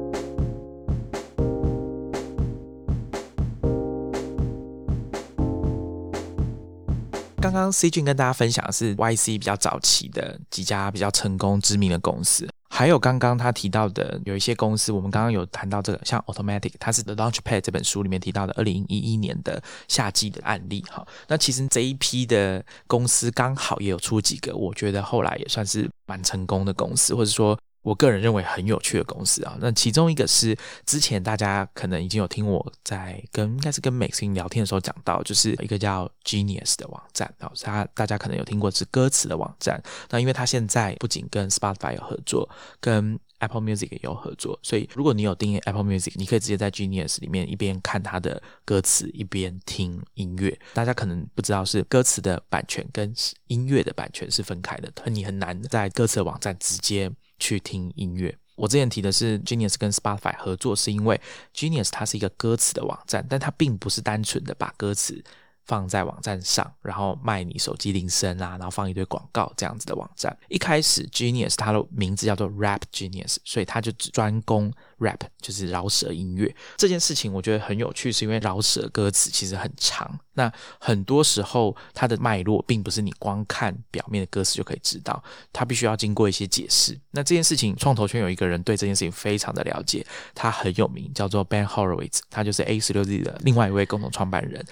[7.46, 12.50] 刚刚 C 君跟大家分享的是 YC 比较早期的几家比较成功知名的公司。
[12.72, 21.06] 还有刚刚他提到的有一些公司，我们刚刚有谈到这个，像 Automatic，它是 The Launchpad 这本书里面提到的二零一一年的夏季的案例哈。
[21.28, 27.56] 那其实这一批的公司刚好也有出几个，我觉得后来也算是蛮成功的公司，或者说。
[27.86, 30.58] 我个人认为很有趣的公司啊，那其中一个是
[30.88, 39.80] 之前大家可能已经有听我在跟应该是跟美心聊天的时候讲到，就是一个叫 Genius 的网站啊，它大家可能有听过是歌词的网站。
[40.10, 50.60] 那因为它现在不仅跟 Spotify 有合作，跟 Apple Music 也有合作，所以如果你有订阅 Apple Music，你可以直接在 Genius 里面一边看它的歌词，一边听音乐。
[50.74, 53.14] 大家可能不知道是歌词的版权跟
[53.46, 57.12] 音乐的版权是分开的，你很难在歌词的网站直接。
[57.46, 58.36] 去听音乐。
[58.56, 61.20] 我之前提的是 Genius 跟 Spotify 合作，是因为
[61.54, 65.24] Genius 它是一个歌词的网站，但它并不是单纯的把歌词。
[65.66, 70.36] 放在网站上，然后卖你手机铃声啊，然后放一堆广告这样子的网站。
[70.48, 77.34] 一开始，Genius 它的名字叫做 Rap Genius，所以它就只专攻 rap，就是饶舌音乐这件事情。
[77.34, 86.98] 我觉得很有趣，是因为饶舌歌词其实很长，那很多时候它的脉络并不是你光看表面的歌词就可以知道，它必须要经过一些解释。
[87.12, 90.06] 那这件事情，创投圈有一个人对这件事情非常的了解，
[90.36, 94.64] 他很有名，叫做 Ben Horowitz，他就是 A 十六 Z 的另外一位共同创办人。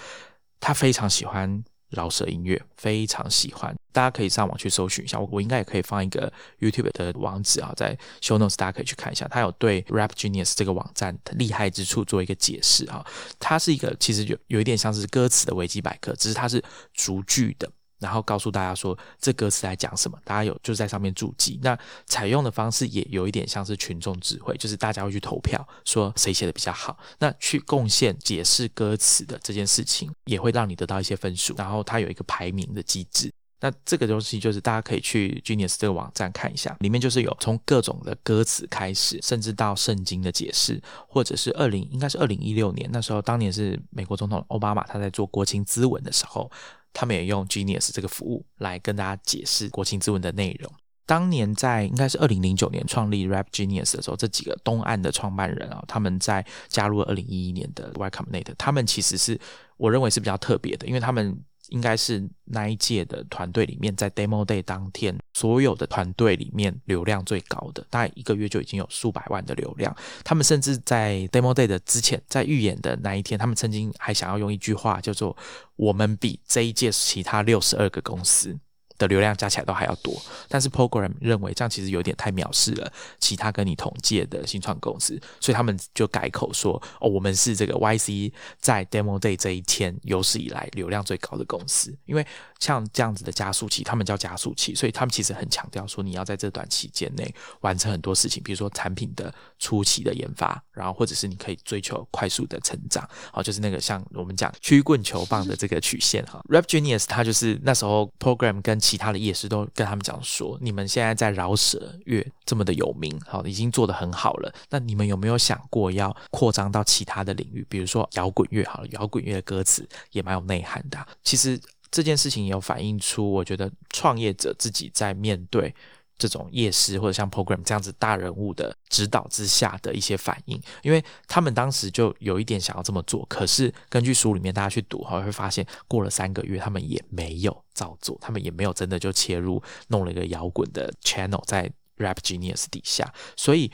[0.64, 3.76] 他非常喜欢饶舌音乐，非常喜欢。
[3.92, 9.28] 大家可以上网去搜寻一下，我我应该也可以放一个 YouTube 的网址啊，在 Show Notes 大家可以去看一下。
[9.28, 13.06] 他有对 Rap Genius 这个网站的厉害之处做一个解释啊。
[13.38, 17.70] 它是一个其实有有一点像是歌词的维基百科，只是它是逐句的。
[18.04, 21.58] 然后告诉大家说这歌词在讲什么，大家有就在上面注记。
[21.64, 31.56] 那采用的方式也有一点像是群众智慧，就是大家会去投票说谁写的比较好，那去贡献解释歌词的这件事情，也会让你得到一些分数。
[31.58, 33.32] 然后它有一个排名的机制。
[33.62, 46.52] 那这个东西就是大家可以去 Genius 这个网站看一下，里面就是有从各种的歌词开始，甚至到圣经的解释，或者是二零应该是二零一六年那时候，当年是美国总统奥巴马他在做国情咨文的时候。
[46.94, 50.72] 他们也用 Genius 这个服务来跟大家解释国情咨文的内容。
[51.06, 59.40] 当年在应该是二零零九年创立 Rap Genius 的时候，这几个东岸的创办人啊，他们在加入了二零一一年的 Y Combinator，他们其实是
[59.78, 61.44] 我认为是比较特别的，因为他们。
[61.74, 69.96] 应该是那一届的团队里面，在 Demo Day 当天，所有的团队里面流量最高的，大概一个月就已经有数百万的流量。
[70.24, 75.36] 他们甚至在 Demo Day 的之前，在预演的那一天，他们曾经还想要用一句话叫做
[75.76, 78.56] “我们比这一届其他六十二个公司”。
[78.98, 80.16] 的流量加起来都还要多，
[80.48, 92.26] 但是 Program 认为这样其实有点太藐视了其他跟你同届的新创公司，所以他们就改口说：“哦，我们是这个 YC 在 Demo Day 这一天有史以来流量最高的公司。”因为
[92.64, 106.42] 像这样子的加速器，他们叫加速器，所以他们其实很强调说，你要在这段期间内完成很多事情，比如说产品的初期的研发，然后或者是你可以追求快速的成长，好，就是那个像我们讲曲棍球棒的这个曲线哈。
[106.48, 114.54] Rap Genius 它就是那时候 Program 跟其他的夜市都跟他们讲说，你们现在在饶舌乐这么的有名，好，已经做得很好了。
[114.70, 117.66] 那你们有没有想过要扩张到其他的领域？
[117.68, 121.06] 比如说摇滚乐，好了，摇滚乐的歌词也蛮有内涵的。
[121.24, 121.60] 其实
[121.94, 125.74] 这件事情也有反映出，我觉得创业者自己在面对。
[126.16, 143.70] 这种夜师或者像 program 这样子大人物的指导之下的一些反应，因为他们当时就有一点想要这么做，可是根据书里面大家去读哈，会发现过了三个月，他们也没有照做，他们也没有真的就切入弄了一个摇滚的 channel 在 Rap Genius 底下，所以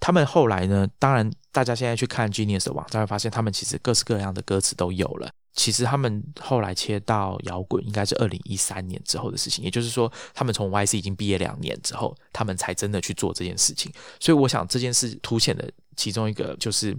[0.00, 5.30] 他们后来呢，当然大家现在去看 Genius 的网站会发现，他们其实各式各样的歌词都有了。
[5.54, 9.62] 其实他们后来切到摇滚，应该是二零一三年之后的事情。
[9.62, 13.92] 也就是说，他们从 YC 已经毕业两年之后，他们才真的去做这件事情。
[14.18, 16.96] 所以，我想这件事凸显的其中一个就是，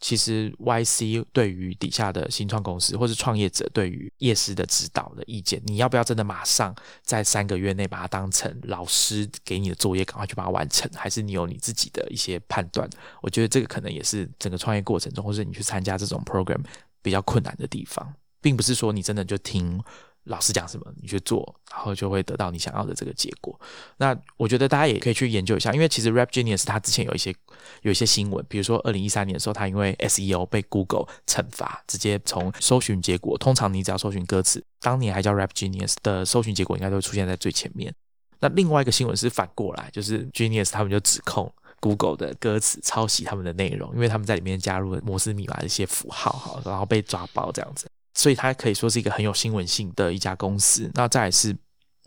[0.00, 12.90] 其实 YC 对于底下的新创公司或是创业者对于夜师的指导的意见，你要不要真的马上在三个月内把它当成老师给你的作业，赶快去把它完成，还是你有你自己的一些判断？
[13.22, 16.60] 我觉得这个可能也是整个创业过程中，或者你去参加这种 program。
[17.04, 19.78] 比较困难的地方，并不是说你真的就听
[20.24, 23.60] 老师讲什么，你去做，然后就会得到你想要的这个结果。
[23.98, 27.34] 那我觉得大家也可以去研究一下，因为其实 Rap Genius 他之前有一些
[27.82, 37.94] 有一些新闻，比如说二零一三年的时候，他因为 SEO 被 Google 惩罚，直接从搜寻结果，通常你只要搜寻歌词，当年还叫 Rap Genius 的搜寻结果应该都会出现在最前面。
[38.40, 41.52] 那另外一个新闻是反过来，就是 Genius 他们就指控。
[41.84, 50.90] Google 的歌词抄袭他们的内容，因为他们在里面加入了摩斯密码的一些符号，哈，然后被抓包这样子，所以它可以说是一个很有新闻性的一家公司。
[50.94, 51.54] 那再是，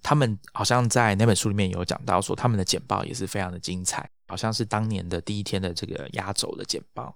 [0.01, 7.15] 他们好像在那本书里面有讲到说，他们的简报也是非常的精彩，好像是当年的第一天的这个压轴的简报。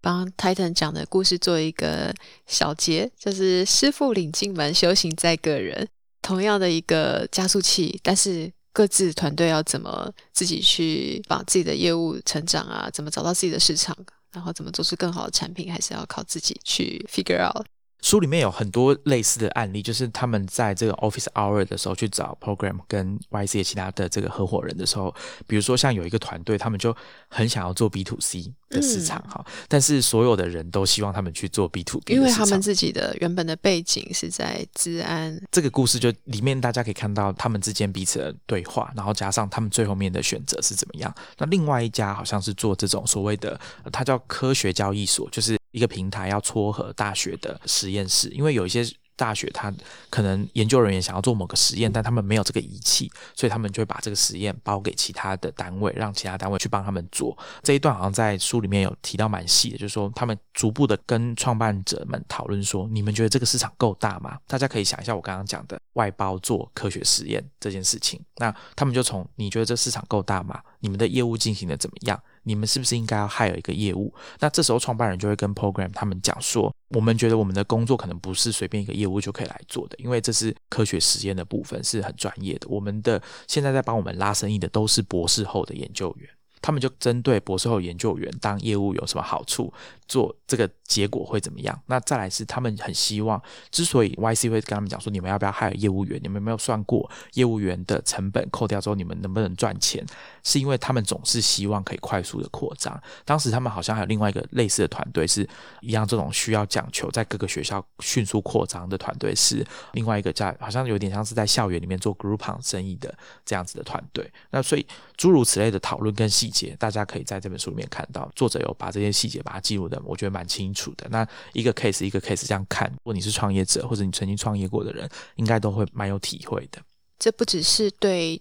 [0.00, 2.14] 帮 Titan 讲的故事做一个
[2.46, 5.88] 小结，就是师傅领进门，修行在个人。
[6.22, 8.52] 同样的一个加速器，但是。
[8.78, 12.88] 各自团队要怎么自己去把自己的业务成长啊？
[12.92, 13.96] 怎么找到自己的市场？
[14.30, 15.72] 然后怎么做出更好的产品？
[15.72, 17.66] 还是要靠自己去 figure out。
[18.00, 25.14] 书里面有很多类似的案例，就是他们在这个 office hour 的时候去找 program 跟 YC 其他的这个合伙人的时候，
[25.46, 26.96] 比如说像有一个团队，他们就
[27.28, 35.40] 很想要做 B to C 的市场哈，但是所有的人都希望他们去做 B to B，因为他们自己的原本的背景是在治安。
[35.50, 41.12] 这个故事就里面大家可以看到他们之间彼此的对话，然后加上他们最后面的选择是怎么样。
[41.38, 43.58] 那另外一家好像是做这种所谓的，
[43.90, 45.58] 它叫科学交易所，就是。
[45.78, 48.84] 一个平台要撮合大学的实验室，因为有一些。
[49.18, 49.74] 大学他
[50.10, 57.36] 可能研究人员想要做某个实验，但他们没有这个仪器，所以他们就会把这个实验包给其他的单位，让其他单位去帮他们做。
[57.64, 64.38] 这一段好像在书里面有提到蛮细的，就是说他们逐步的跟创办者们讨论说：你们觉得这个市场够大吗？
[64.46, 68.20] 大家可以想一下我刚刚讲的外包做科学实验这件事情。
[68.36, 70.62] 那他们就从你觉得这市场够大吗？
[70.78, 72.22] 你们的业务进行的怎么样？
[72.48, 74.12] 你们是不是应该要还有一个业务？
[74.40, 76.74] 那这时候创办人就会跟 program 他们讲说。
[76.96, 82.66] 我们觉得我们的工作可能不是随便一个业务就可以来做的，因为这是科学实验的部分，是很专业的。
[82.66, 86.30] 我们的现在在帮我们拉生意的都是博士后的研究员。
[86.62, 89.72] 他们就针对博士后研究员当业务有什么好处，
[90.08, 91.78] 做这个结果会怎么样？
[91.86, 93.40] 那再来是他们很希望，
[93.70, 96.18] 之所以 YC 会跟他们讲说，你们要不要还有业务员？
[96.22, 100.02] 你们有没有算过业务员的成本扣掉之后，你们能不能赚钱？
[100.42, 102.98] 是因为他们总是希望可以快速的扩张。
[103.26, 105.46] 当时他们好像还有另外一个类似的团队，是
[105.82, 114.32] 一样这种需要讲求在各个学校迅速扩张的团队，是另外一个叫好像有点像是在校园里面做 Groupon 生意的这样子的团队。
[114.50, 114.86] 那所以
[115.18, 116.26] 诸如此类的讨论跟。
[116.38, 121.06] 细节大家可以在这本书里面看到，作者有把这些细节把它记录的，我觉得蛮清楚的。
[121.10, 126.80] 那一个 case 一个 case 这样看，如果你是创业者或者你曾经创业过的人，应该都会蛮有体会的。
[127.18, 128.40] 这不只是对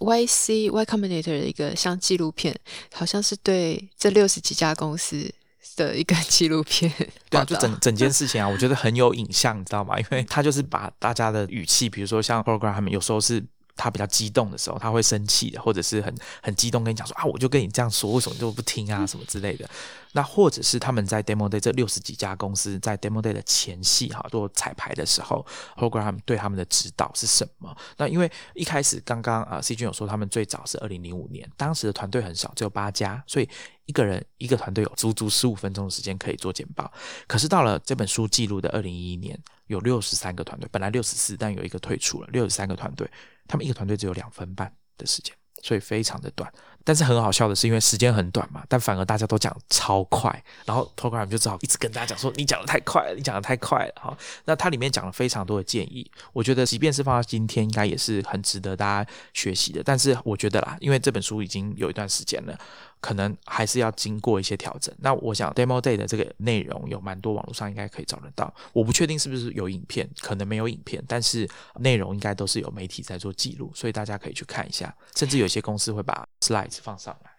[0.00, 2.58] YC Y Combinator 的一个像纪录片，
[2.92, 5.32] 好像是对这六十几家公司
[5.76, 6.92] 的一个 纪录片。
[7.30, 9.98] 对啊，就整整件事情啊，我觉得很有影像，你知道吗？
[9.98, 13.44] 因为他就是把大家的语气，比如说像 program 他们有时候是。
[13.78, 19.70] 他比较激动的时候，他会生气的，或者是很很激动跟你讲说啊，我就跟你这样说，为什么就不听啊，什么之类的。
[20.12, 27.76] 那或者是他们在 demo day 这六十几家公司在 demo day 的前戏哈做彩排的时候，program 对他们的指导是什么？
[27.96, 33.48] 那因为一开始刚刚啊 C 君有说他们最早是二零零五年，当时的团队很少，只有八家，所以
[33.84, 36.90] 一个人一个团队有足足十五分钟的时间可以做简报。
[37.26, 43.08] 可是到了这本书记录的二零一一年，有六十三个团队，本来六十四，但有一个退出了，六十三个团队。
[43.48, 46.52] 他们一个团队只有两分半的时间，所以非常的短。
[46.84, 59.82] 但是很好笑的是，因为时间很短嘛，但反而大家都讲超快，然后 program 就只好一直跟大家讲说：“你讲的太快了，你讲的太快了。”哈，那它里面讲了非常多的建议，我觉得即便是放到今天，应该也是很值得大家学习的。
[59.84, 62.58] 但是我觉得啦，因为这本书已经有一段时间了。
[63.00, 64.94] 可能还是要经过一些调整。
[64.98, 68.52] 那我想 demo day 的这个内容有蛮多网络上应该可以找得到。
[68.72, 71.48] 我不确定是不是有影片，可能没有影片，但是
[71.80, 74.94] 内容应该都是有媒体在做记录，所以大家可以去看一下。
[75.14, 77.30] 甚至有些公司会把 slides 放上来。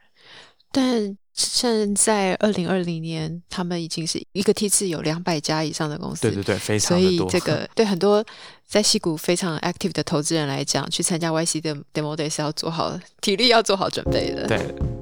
[0.72, 6.22] 但现在二零二零年，他们已经是一个梯次有两百家以上的公司。
[6.22, 8.24] 对对对，非常所以这个 对很多
[8.68, 14.47] 在西谷非常 active 的投资人来讲，去参加 YC 的 demo day 是要做好体力，要做好准备的。
[14.47, 14.99] 对。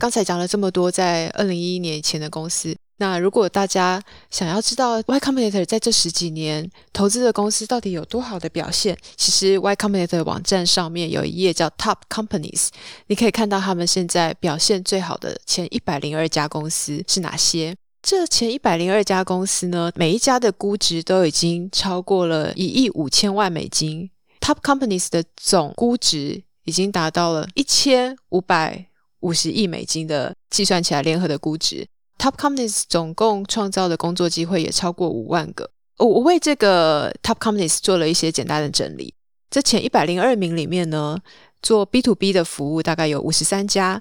[0.00, 12.68] 刚才讲了这么多，在二零一一年以前的公司，那如果大家想要知道 Y Combinator 在这十几年投资的公司到底有多好的表现，其实 Y Combinator 网站上面有一页叫 Top Companies，
[13.08, 17.76] 你可以看到他们现在表现最好的前一百零二家公司是哪些。
[18.02, 24.08] 这前一百零二家公司呢，每一家的估值都已经超过了一亿五千万美金。
[24.40, 28.86] Top Companies 的总估值已经达到了一千五百。
[29.20, 31.86] 五十亿美金的计算起来，联合的估值
[32.18, 35.70] ，Top Companies 总共创造的工作机会也超过五万个。
[35.98, 39.14] 我我为这个 Top Companies 做了一些简单的整理。
[39.50, 41.18] 这前一百零二名里面呢，
[41.60, 44.00] 做 B to B 的服务大概有五十三家，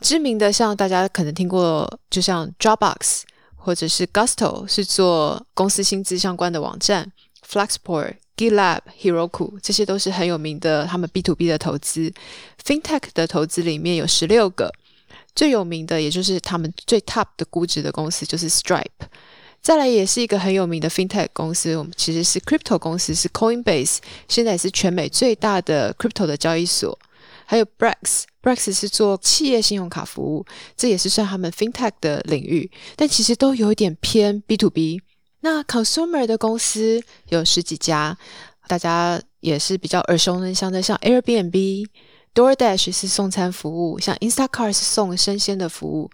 [0.00, 3.22] 知名的像大家可能听过，就像 Dropbox
[3.56, 7.10] 或者是 Gusto 是做公司薪资相关的网站
[7.48, 8.16] ，Flexport。
[8.36, 12.12] GitLab、Heroku 这些都是很有名的，他们 B to B 的投资。
[12.64, 14.72] FinTech 的投资里面有十六个，
[15.36, 19.06] 最有名的也就是他们最 top 的估值的公司就是 Stripe。
[19.62, 26.98] 再来也是一个很有名的 FinTech 公司，我们其实是 Crypto 公司，是 Coinbase，现在也是全美最大的 Crypto 的交易所。
[27.46, 30.44] 还有 Brex，Brex 是做企业信用卡服务，
[30.76, 35.00] 这也是算他们 FinTech 的领域，但其实都有一点偏 B to B。
[35.44, 38.16] 那 consumer 的公司有十几家，
[38.66, 41.86] 大家也是比较耳熟能详的，像 Airbnb、
[42.34, 46.10] DoorDash 是送餐服务，像 Instacart 是送生鲜的服务。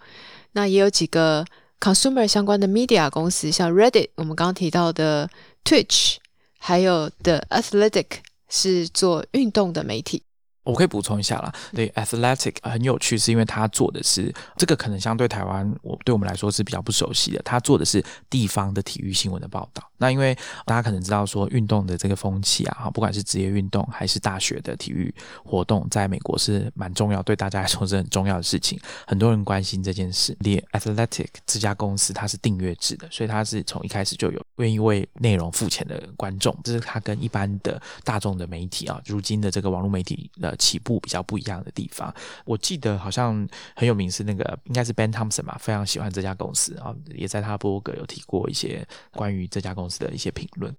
[0.51, 1.45] 那也有几个
[1.79, 5.31] consumer 相关的 media 公司，像 Reddit，我们刚刚提到的
[5.65, 6.17] Twitch，
[6.59, 8.07] 还有 The Athletic
[8.49, 10.25] 是做运动的媒体。
[10.71, 17.43] 我可以补充一下啦，对，Athletic 很有趣，是因为他做的是这个，可能相对台湾，我对我们来说是比较不熟悉的。
[17.45, 19.83] 他做的是地方的体育新闻的报道。
[19.99, 25.13] 那因为大家可能知道说，运动的这个风气啊，哈，不管是职业运动还是大学的体育
[25.45, 28.79] 活动，在美国是蛮重要，对大家来说是很重要的事情。
[29.07, 30.37] 很多人关心这件事。
[30.41, 36.57] The Athletic 这家公司它是订阅制的，所以它是从一开始就有愿意为内容付钱的观众。
[36.63, 40.57] 这是它跟一般的大众的媒体啊，如今的这个网络媒体的。
[40.61, 50.73] 起步比较不一样的地方，我记得好像很有名是那个应该是 Ben Thompson 吧，非常喜欢这家公司啊，也在他博客有提过一些关于这家公司的一些评论。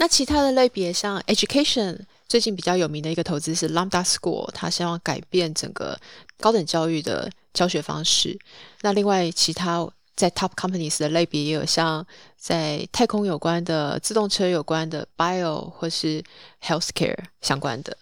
[0.00, 5.98] 那其他的类别像 Education，最近比较有名的一个投资是 Lambda School，他希望改变整个
[6.38, 8.38] 高等教育的教学方式。
[8.82, 16.22] 那另外其他在 Top Companies 的类别也有像在太空有关的、自动车有关的、Bio 或是
[16.62, 17.96] Healthcare 相关的。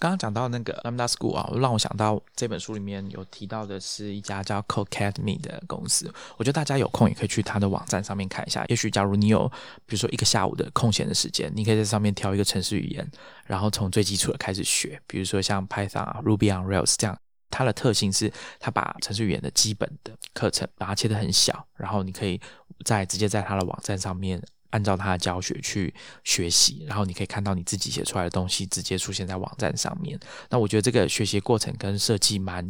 [0.00, 6.10] 刚刚讲到那个 Lambda School 啊，让我想到这本书里面有提到的是一家叫 c o c a d e m y 的公司。
[6.38, 8.64] 我觉得大家有空也可以去他的网站上面看一下。
[8.68, 9.46] 也许假如你有，
[9.84, 13.06] 比如说一个下午的空闲的时间，你可以在上面挑一个城市语言，
[13.44, 14.98] 然后从最基础的开始学。
[15.06, 17.18] 比如说像 Python 啊、Ruby on Rails 这样，
[17.50, 22.40] 它的特性是它把城市语言的基本的课程把它切得很小，然后你可以
[22.86, 24.42] 在直接在它的网站上面。
[24.70, 25.92] 按照他的教学去
[26.24, 30.18] 学习，然后你可以看到你自己写出来的东西直接出现在网站上面。
[30.48, 32.66] 那我觉得这个学习过程跟设计蛮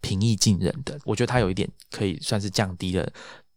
[0.00, 0.98] 平易近人的。
[1.04, 3.10] 我觉得它有一点可以算是降低了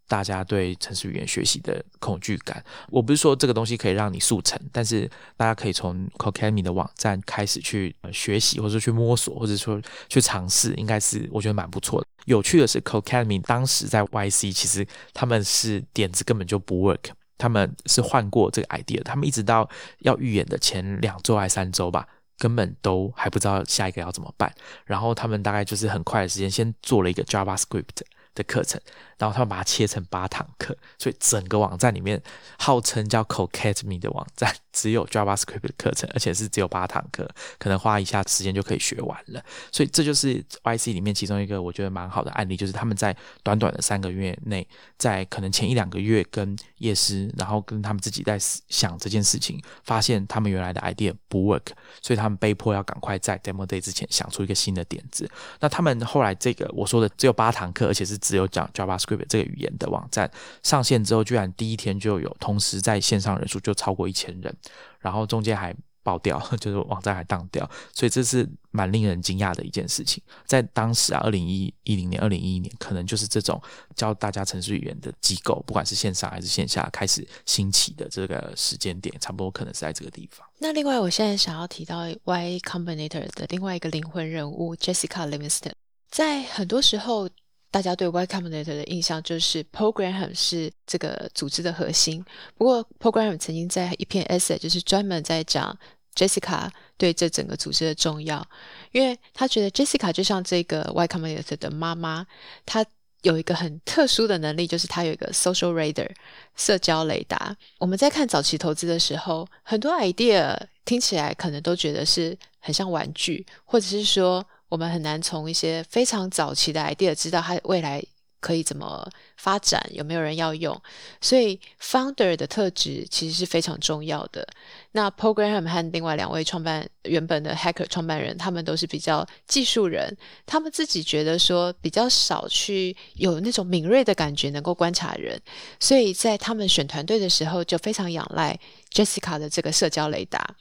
[0.07, 2.63] 大家对程序员学习的恐惧感。
[2.89, 12.07] 我不是说这个东西可以让你速成，但是大家可以从 Codecademy 的网站开始去学习，或者去摸索，或者说去尝试，应该是我觉得蛮不错的。
[12.25, 17.09] 有趣的是，Codecademy 当时在 YC，其实他们是点子根本就不 work。
[17.37, 19.69] 他们是换过这个 idea，他们一直到
[19.99, 22.07] 要预演的前两周还三周吧，
[22.37, 24.53] 根本都还不知道下一个要怎么办。
[24.85, 28.01] 然后他们大概就是很快的时间，先做了一个 JavaScript
[28.33, 28.79] 的课程，
[29.17, 32.21] 然后他们把它切成八堂课，所以整个网站里面
[32.57, 39.43] 号称叫 Codecademy 的网站只有 JavaScript 的课程，而且是只有八堂课，可能花一下时间就可以学完了。
[39.71, 48.37] 所以这就是 YC 里面其中一个我觉得蛮好的案例，就是他们在短短的三个月内，在可能前一两个月跟夜师，然后跟他们自己在
[48.69, 51.67] 想这件事情，发现他们原来的 idea 不 work，
[52.01, 55.27] 所以他们被迫要赶快在 Demo Day 之前想出一个新的点子。
[55.59, 60.29] 那他们后来这个我说的只有八堂课，而且是只有讲 JavaScript 这个语言的网站
[60.63, 64.53] 上线之后，居然第一天就有同时在线上人数就超过一千人，
[64.99, 70.23] 然后中间还爆掉， 就是网站还当掉，所以这是蛮令人惊讶的一件事情。
[70.45, 73.61] 在当时啊，二零一一零年、二零一一年，可能就是这种
[73.95, 80.47] 教大家程序语言的机构，不管是线上还是线下，开始兴起的这个时间点，差不多可能是在这个地方。
[80.59, 85.73] 那另外，我现在想要提到 Y Combinator 的另外一个灵魂人物 Jessica Livingston，
[86.09, 87.29] 在很多时候。
[87.69, 92.23] 大家对 Y Combinator 的印象就是 Program 是这个组织的核心。
[92.55, 95.77] 不过，Program 曾经在一篇 essay 就是专门在讲
[96.15, 98.47] Jessica 对这整个组织的重要，
[98.93, 102.25] 因为他觉得 Jessica 就像这个 Y Combinator 的妈妈，
[102.65, 102.85] 她
[103.21, 106.09] 有一个很特殊的能力，就是她有一个 Social Radar
[106.55, 107.55] 社交雷达。
[107.79, 114.43] 我们在看早期投资的时候，很多 idea 听起来可能都觉得是很像玩具，或者是说。
[114.69, 118.03] 我们很难从一些非常早期的 idea 知道它未来
[118.39, 120.79] 可以怎么发展，有没有人要用。
[121.19, 124.47] 所以 founder 的特质其实是非常重要的。
[124.91, 130.15] 那 program 和另外两位创办原本的 hacker 创办人，他们都是比较技术人，
[130.45, 135.41] 他们自己觉得说比较少去有那种敏锐的感觉，能够观察人。
[135.79, 138.57] 所以在他们选团队的时候，就非常仰赖
[138.91, 140.55] Jessica 的这个社交雷达。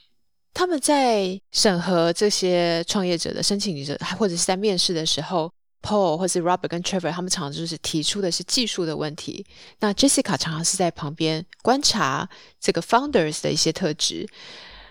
[0.57, 5.53] 他们在审核这些创业者的申请者，或者是在面试的时候
[5.83, 9.45] ，Paul 或是 Robert 跟 Trevor 他们常常就是提出的是技术的问题。
[9.81, 12.27] 那 Jessica 常常是在旁边观察
[12.59, 14.27] 这个 Founders 的一些特质。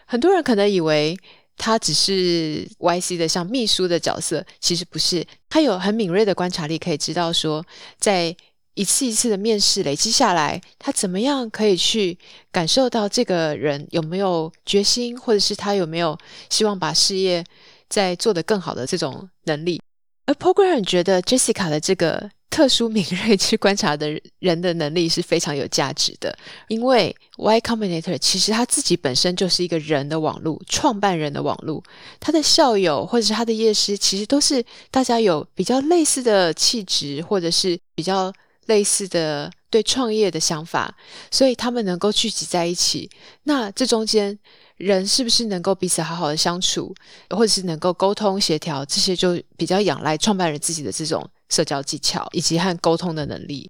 [0.05, 1.17] 很多人可能以为
[1.57, 5.25] 他只是 YC 的像秘书的角色，其实不是。
[5.49, 7.65] 他有很敏锐的观察力，可以知道说
[7.97, 8.37] 在。
[8.75, 12.17] 一次一次的面试累积下来，他怎么样可以去
[12.51, 16.17] 感受到这个人有没有决心，或者是他有没有
[16.49, 17.41] 希望把事业
[17.87, 19.81] 再做得更好的这种能力？
[20.25, 31.81] 而 Program 觉得 Jessica 的这个特殊敏锐去观察的人的能力是非常有价值的，因为 Y Combinator 其实他自己本身就是一个人的网络，创办人的网络，
[32.19, 34.61] 他的校友或者是他的业师，其实都是
[34.91, 38.33] 大家有比较类似的气质，或者是比较。
[38.65, 40.95] 类似的对创业的想法，
[41.31, 43.09] 所以他们能够聚集在一起。
[43.43, 44.37] 那这中间
[44.77, 46.93] 人是不是能够彼此好好的相处，
[47.29, 53.69] 或者是能够沟通协调，这些就比较仰赖创办人自己的这种社交技巧以及和沟通的能力。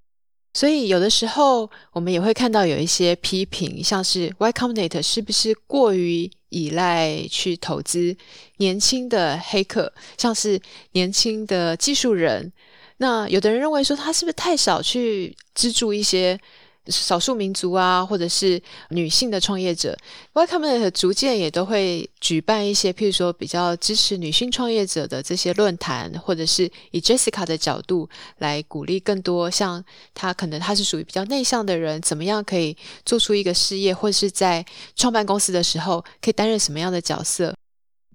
[0.54, 8.16] 所以有的时候我们也会看到有一些批评，像是 Y Combinator 是不是过于依赖去投资
[8.58, 10.62] 年轻的黑客，像是
[10.94, 12.54] 年轻的技术人。
[12.98, 16.40] 那有的人认为说，他是不是太少去资助一些
[16.88, 19.98] 少数民族啊，或者是女性的创业者
[20.34, 29.84] ？Y Combinator 逐渐也都会举办一些，譬如说比较支持女性创业者的这些论坛，或者是以 Jessica 的角度来鼓励更多像
[30.14, 34.64] 他，可能他是属于比较内向的人，怎么样可以做出一个事业，或是在
[34.96, 37.54] 创办公司的时候可以担任什么样的角色？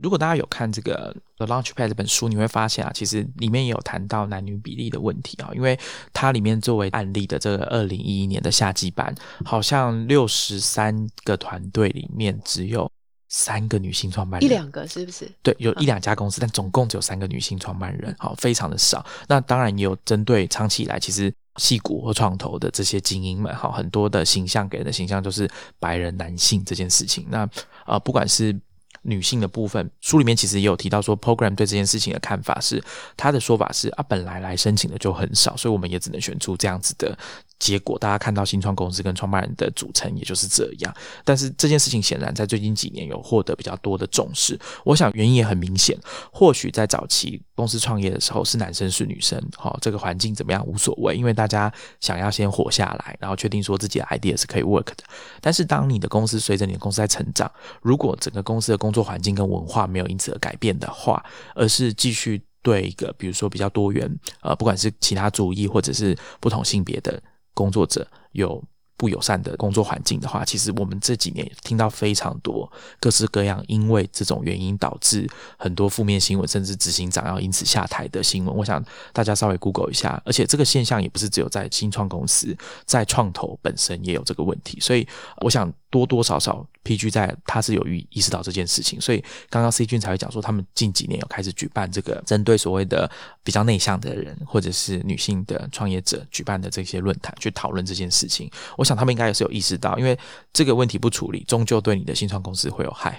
[0.03, 5.51] 如果大家有看这个《The Launchpad》这本书，你会发现啊，其实里面也有谈到男女比例的问题啊。
[5.55, 5.79] 因为
[6.13, 12.91] 它里面作为案例的这个二零一一年的夏季版，好像六十三个团队里面只有
[13.29, 15.31] 三个女性创办人，一两个是不是？
[15.43, 19.05] 对，有一两家公司，但总共只有三个女性创办人，好，非常的少。
[19.29, 25.49] 那当然也有针对长期以来其实戏骨或创投的这些精英们，好，很多的形象给人的形象就是
[25.79, 27.27] 白人男性这件事情。
[27.29, 27.49] 那
[27.85, 28.59] 啊，不管是
[29.03, 32.83] 女性的部分，书里面其实也有提到说，Program 对这件事情的看法是，
[33.17, 37.17] 他的说法是啊，本来来申请的就很少，所以我们也只能选出这样子的。
[37.61, 40.93] 结果大家看到新创公司跟创办人的组成，也就是这样。
[41.25, 44.59] 但是这件事情显然在最近几年有获得比较多的重视。
[44.83, 45.97] 我想原因也很明显，
[46.33, 55.05] 或许在早期公司创业的时候是男生是女生，好这个环境怎么样无所谓，因为大家想要先活下来，然后确定说自己的 idea 是可以 work 的。
[55.43, 57.51] 但是当你的公司随着你的公司在成长，
[57.83, 61.23] 如果整个公司的工作环境跟文化没有因此而改变的话，
[61.55, 67.23] 而是继续对一个比如说比较多元，呃，不管是其他主义或者是不同性别的。
[67.55, 68.63] 工作者有
[68.97, 72.71] 不友善的工作环境的话，其实我们这几年听到非常多
[73.01, 75.27] 各式各样因为这种原因导致
[75.57, 78.55] 很多负面新闻，甚至执行长要因此下台的新闻。
[78.55, 78.85] 我想
[79.15, 84.79] 大家稍微 Google 一下，而且这个现象也不是只有在新创公司，在创投本身也有这个问题。
[84.81, 93.11] 所以我想多多少少 PG 在他是有意意识到这件事情，所以刚刚 C 君才会讲说，他们近几年有开始举办这个针对所谓的
[93.43, 98.51] 比较内向的人或者是女性的创业者举办的这些论坛，去讨论这件事情。
[98.79, 100.19] 我想他们应该也是有意识到，因为
[100.53, 103.19] 这个问题不处理，终究对你的新创公司会有害。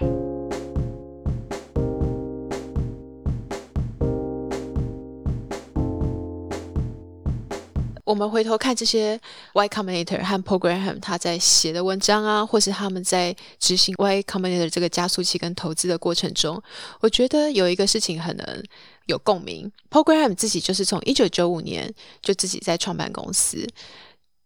[8.12, 9.18] 我们回头看这些
[9.53, 16.62] Y Combinator 和 Program 他在写的文章啊，或是他们在执行 Y Combinator 这个加速器跟投资的过程中，
[16.99, 18.64] 我觉得有一个事情很能
[19.05, 19.72] 有共鸣。
[19.89, 23.66] Program 自己就是从一九九五年就自己在创办公司，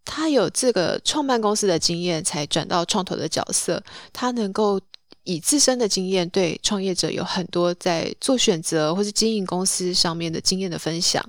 [0.05, 4.79] 他有这个创办公司的经验，才转到创投的角色，他能够。
[5.25, 11.23] 以自身的经验，对创业者有很多在做选择或是经营公司上面的经验的分享。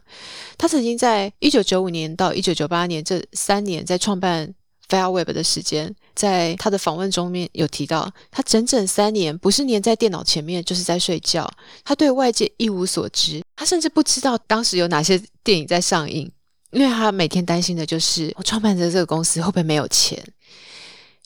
[0.57, 4.55] 他曾经在一九九五年到一九九八年这三年在创办
[4.89, 11.51] Fireweb 的时间，在他的访问中面有提到，他整整三年不是黏在电脑前面，就是在睡觉。
[11.85, 16.31] 他对外界一无所知，他甚至不知道当时有哪些电影在上映，
[16.71, 20.23] 因为他每天担心的就是我创办的这个公司会不会没有钱。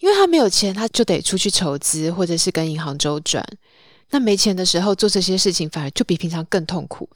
[0.01, 3.47] 因为他没有钱，他就得出去筹资，或者是跟银行周转。
[4.11, 7.09] 那没钱的时候做这些事情，反而就比平常更痛苦。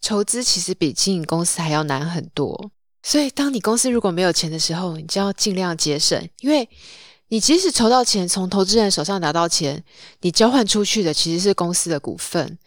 [0.00, 2.70] 筹资其实比经营公司还要难很多。
[3.04, 6.68] 所以，当你公司如果没有钱的时候，你就要尽量节省，因为
[7.28, 9.82] 你即使筹到钱，从投资人手上拿到钱，
[10.20, 12.58] 你交换出去的其实是公司的股份。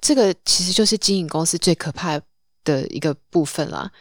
[0.00, 2.18] 这个其实就是经营公司最可怕
[2.64, 3.92] 的一个部分了。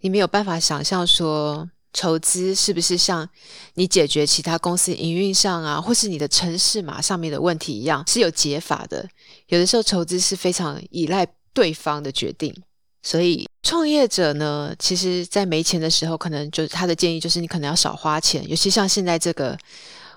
[0.00, 1.68] 你没有办法想象说。
[1.92, 3.28] 筹资是不是像
[3.74, 9.08] 你解决其他公司营运上啊，或是你的城市码上面的问题一样，是有解法的？
[9.48, 12.54] 有的时候筹资是非常依赖对方的决定，
[13.02, 19.58] 所以创业者呢，其实在没钱的时候，可能就他的建议就是你可能要少花钱，尤其像现在这个，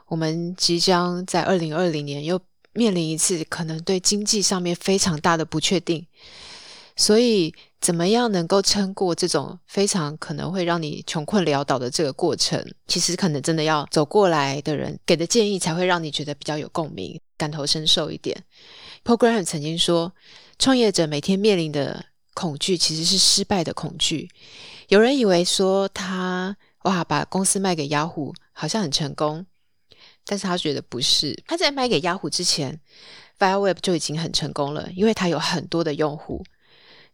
[0.08, 2.40] 我们即将在二零二零年又
[2.74, 6.06] 面临一次可能对经济上面非常大的不确定，
[6.96, 7.54] 所以。
[7.84, 12.66] 怎么样能够撑过这种非常可能会让你穷困潦倒的这个过程？
[12.88, 18.42] 其实可能真的要走过来的人给的建议，才会让你觉得比较有共鸣、感同身受一点。
[19.04, 20.14] Program 曾经说，
[20.58, 24.30] 创业者每天面临的恐惧其实是失败的恐惧。
[24.88, 29.46] 有人以为说他哇把公司卖给雅虎好像很成功，
[30.24, 31.38] 但是他觉得不是。
[31.46, 32.80] 他在卖给雅虎之前
[33.38, 36.42] ，FireWeb 就已经很成功了，因为他有很多的用户。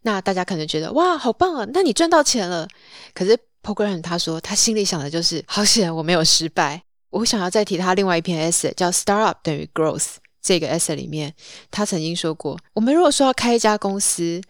[0.02, 1.66] 那大家可能觉得哇，好棒啊！
[1.72, 2.66] 那你赚到钱了。
[3.14, 6.82] 可是 Program 他说，他心里想的就是好险我没有失败。
[7.10, 10.16] 我想要再提他另外一篇 essay，叫 Startup 等于 Growth。
[10.42, 11.34] 这个 essay 里面，
[11.70, 14.40] 他曾经说过，我们如果说要开一家公司，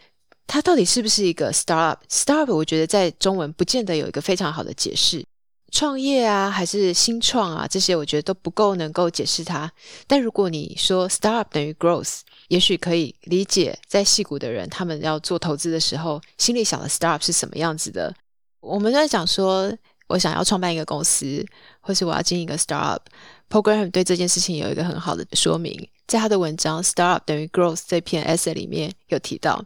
[0.47, 5.25] 它到底是不是一个 Startup？Startup 我觉得在中文不见得有一个非常好的解释。
[5.71, 9.71] 创业啊，还是新创啊，这些我觉得都不够能够解释它。
[10.07, 18.15] 但如果你说 startup 等于 growth，也许可以理解在戏股的人他们要做投资的时候，心里想的 startup 是什么样子的。
[18.61, 19.73] 我们在讲说，
[20.09, 21.47] 我想要创办一个公司，
[21.81, 29.65] 或是我要经营一个 startup，program 对这件事情有一个很好的说明，在他的文章 startup 等于 growth 这篇 essay 里面有提到，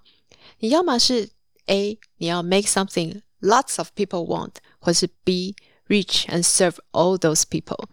[0.59, 1.31] 你要么是
[1.67, 5.57] A，你要 make something lots of people want，或是 B。
[5.89, 7.87] Reach and serve all those people。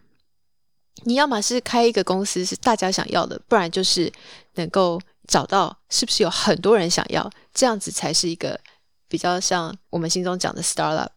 [1.03, 4.11] 你要么是开一个公司是大家想要的，不然就是
[4.55, 8.59] 能够找到是不是有很多人想要，这样子才是一个
[9.07, 11.09] 比较像我们心中讲的 startup。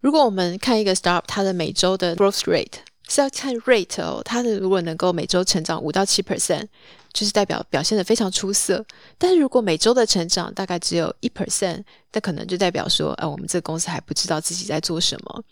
[0.00, 2.78] 如果我们看一个 startup，它的每周的 growth rate
[3.08, 6.68] 是要看 rate 哦，它的如果能够每周成长五到七 percent，
[7.12, 8.84] 就是代表表现的非常出色。
[9.16, 11.82] 但是如果每周的成长大概只有一 percent，
[12.12, 15.42] 那可能就代表说，呃，我们这个公司还不知道自己在做什么。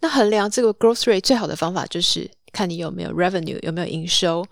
[0.00, 4.44] 那衡量这个 growth rate 最好的方法就是看你有没有 revenue 有没有营收。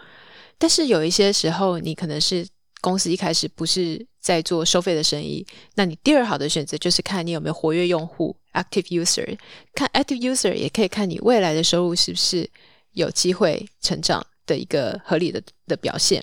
[0.59, 2.47] 但是有一些时候，你可能是
[2.81, 9.39] 公司一开始不是在做收费的生意，那你第二好的选择就是看你有没有活跃用户 active user。
[9.75, 12.49] 看 active user 也可以看你未来的收入是不是
[12.93, 16.23] 有机会成长的一个合理的的表现。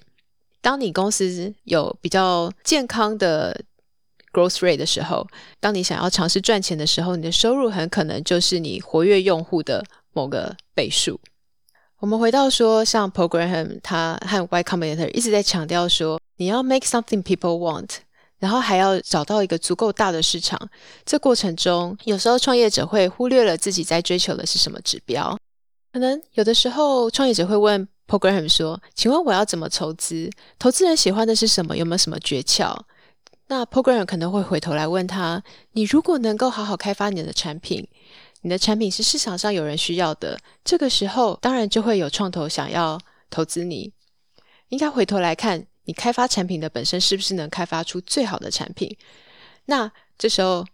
[0.61, 3.59] 当你公司有比较健康的。
[4.37, 5.25] Growth rate 的时候，
[5.59, 9.83] 当你想要尝试赚钱的时候，你的收入很可能就是你活跃用户的
[10.13, 11.19] 某个倍数。
[11.99, 17.89] 我们回到说，像 Program 他和 Y Combinator 一直在强调说，你要 make something people want，
[18.37, 20.69] 然后还要找到一个足够大的市场。
[21.03, 25.35] 这过程中，有时候创业者会忽略了自己在追求的是什么指标。
[25.91, 30.29] 可能有的时候，创业者会问 program 说：“请问我要怎么筹资？
[30.59, 31.75] 投资人喜欢的是什么？
[31.75, 32.77] 有没有什么诀窍？”
[33.47, 35.43] 那 program 可能会回头来问他
[35.73, 37.87] ：“你如果能够好好开发你的产品，
[38.41, 43.91] 你的产品是市场上有人需要的，这个时候当然就会有创投想要投资你。
[44.69, 48.93] 应该回头来看。”你开发产品的本身是不是能开发出最好的产品？
[49.67, 50.65] 那这时候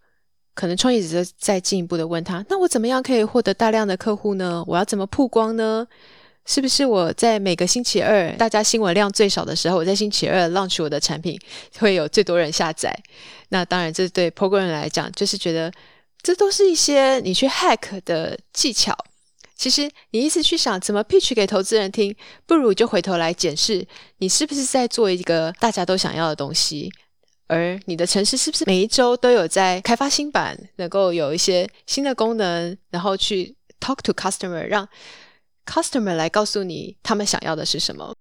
[0.56, 4.64] 可能创业者再进一步的问他：那我怎么样可以获得大量的客户呢？
[4.66, 5.88] 我要怎么曝光呢？
[6.46, 11.40] 是不是我在每个星期二大家新闻量最少的时候，我在星期二 launch 我的产品
[11.78, 12.94] 会有最多人下载？
[13.50, 15.72] 那当然，这对 program 来讲，就是觉得
[16.22, 18.98] 这都是一些你去 hack 的技巧。
[19.56, 22.14] 其实你一直去想怎么 pitch 给投资人听，
[22.46, 23.86] 不如就回头来检视
[24.18, 26.92] 你是不是在做一个大家都想要的东西，
[27.48, 34.86] 而你的城市是不是每一周都有在开发新版，能够有一些新的功能，然后去 talk to customer，让
[35.66, 38.14] customer 来告诉你他们想要的是什么。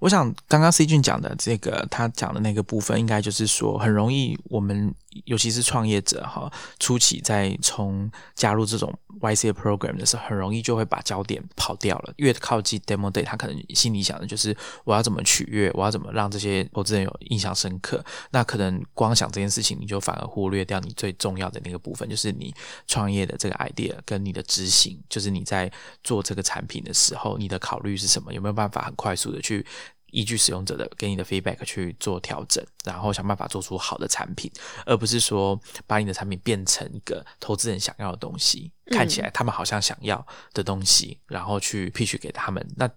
[0.00, 12.12] 我想刚刚 C 俊讲的这个，他讲的那个部分，应该就是说，很容易我们尤其是创业者哈，初期在从加入这种 YC program 的时候，很容易就会把焦点跑掉了。
[12.16, 18.04] 越靠近 demo day，他可能心里想的就是我要怎么取悦，我要怎么让这些投资人有印象深刻。
[18.30, 22.54] 那可能光想这件事情，你就反而忽略掉你最重要的那个部分，就是你
[22.86, 25.70] 创业的这个 idea 跟你的执行，就是你在
[26.04, 28.32] 做这个产品的时候，你的考虑是什么？
[28.32, 29.66] 有没有办法很快速的去？
[30.10, 34.50] 依据使用者的给你的 feedback 去做调整，然后想办法做出好的产品，
[34.86, 42.66] 而不是说把你的产品变成一个投资人想要的东西，看起来他们好像想要的东西，然后去 pitch 给他们。
[42.76, 42.88] 那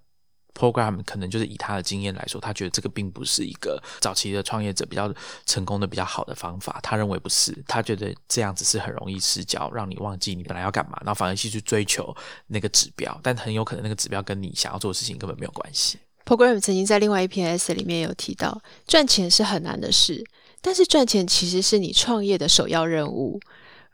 [0.54, 5.12] program 可能就是以他的经验来说，他觉得这个并不是一个早期的创业者比较
[5.46, 6.78] 成功的比较好的方法。
[6.84, 12.14] 他认为不是，他觉得这样子是很容易失焦，让你忘记你本来要干嘛，然后反而去去追求
[12.48, 15.98] 那个指标，但很有可能那个指标跟你想要做的事情根本没有关系。
[16.26, 20.24] Program 曾经在另外一篇 S 里面有提到，赚钱是很难的事，
[20.62, 23.40] 但是赚钱其实是你创业的首要任务，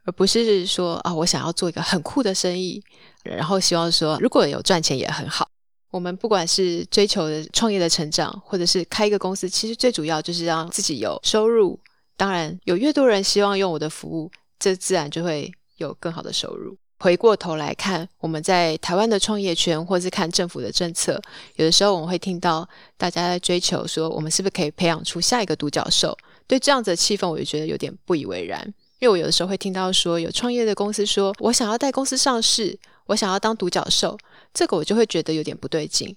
[0.06, 2.84] 而不是说啊，我想要做一个很酷的生意，
[3.24, 5.50] 然后希望说如果有赚钱也很好。
[5.90, 11.80] 我们不管是追求的创业的成长，或者是开一个公司，其实最主要就是让自己有收入。
[12.18, 16.78] 当然，有越多人希望用我的服务，这自然就会有更好的收入。
[17.00, 21.22] 回过头来看，我们在台湾的创业圈，或是看政府的政策，
[21.56, 22.68] 有的时候我们会听到
[22.98, 26.18] 大家在追求说，我们是不是可以培养出下一个独角兽？
[26.48, 28.62] 对这样子的气氛，我就觉得有点不以为然。
[29.00, 34.18] 因为我有的时候会听到说，有创业的公司说我想要带公司上市，我想要当独角兽，
[34.54, 36.16] 这个我就会觉得有点不对劲。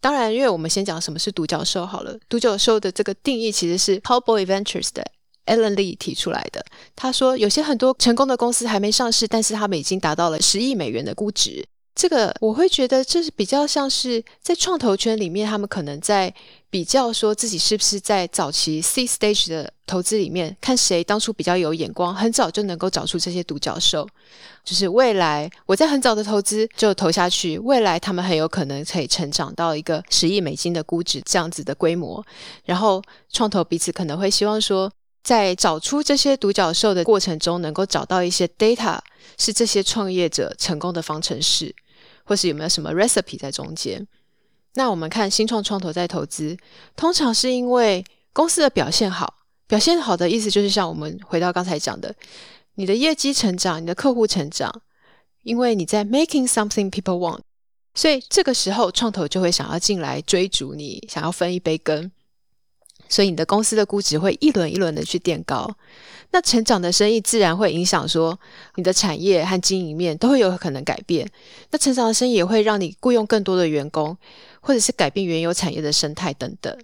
[0.00, 5.04] 当然，因为我们先讲什么是独角兽好了，独角兽的这个定义其实是 Cowboy Ventures 的。
[5.46, 6.64] Alan Lee 提出来的，
[6.94, 11.64] 他说有些很多成功的公司还没上市，但是他们已经达到了十亿美元的估值。
[11.94, 16.32] 这个我会觉得这是比较像是在创投圈里面，他们可能在
[16.70, 24.08] 比较说自己是不是在早期 C stage 的投资里面，看谁当初比较有眼光，很早就能够找出这些独角兽。
[24.64, 32.24] 就是未来我在很早的投资就投下去，未来他们很有可能可以成长到一个十亿美金的估值这样子的规模。
[32.64, 34.90] 然后创投彼此可能会希望说。
[35.22, 38.98] 在找出这些独角兽的过程中，能够找到一些 data，
[39.38, 41.74] 是这些创业者成功的方程式，
[42.24, 44.06] 或是有没有什么 recipe 在中间？
[44.74, 46.56] 那我们看新创创投在投资，
[46.96, 49.34] 通常是因为公司的表现好，
[49.66, 52.14] 表现好的意思就是像我们回到刚才讲的，
[52.74, 54.82] 你的业绩成长，你的客户成长，
[55.42, 57.40] 因为你在 making something people want，
[57.94, 62.10] 所以这个时候创投就会想要进来追逐你，想要分一杯羹。
[63.12, 65.70] 所以你的公司的估值会一轮一轮的去垫高，
[66.30, 68.40] 那成长的生意自然会影响说
[68.76, 71.30] 你的产业和经营面都会有可能改变。
[71.70, 74.16] 那成长的生意也会让你雇佣更多的员工，
[74.62, 76.74] 或者是改变原有产业的生态等等。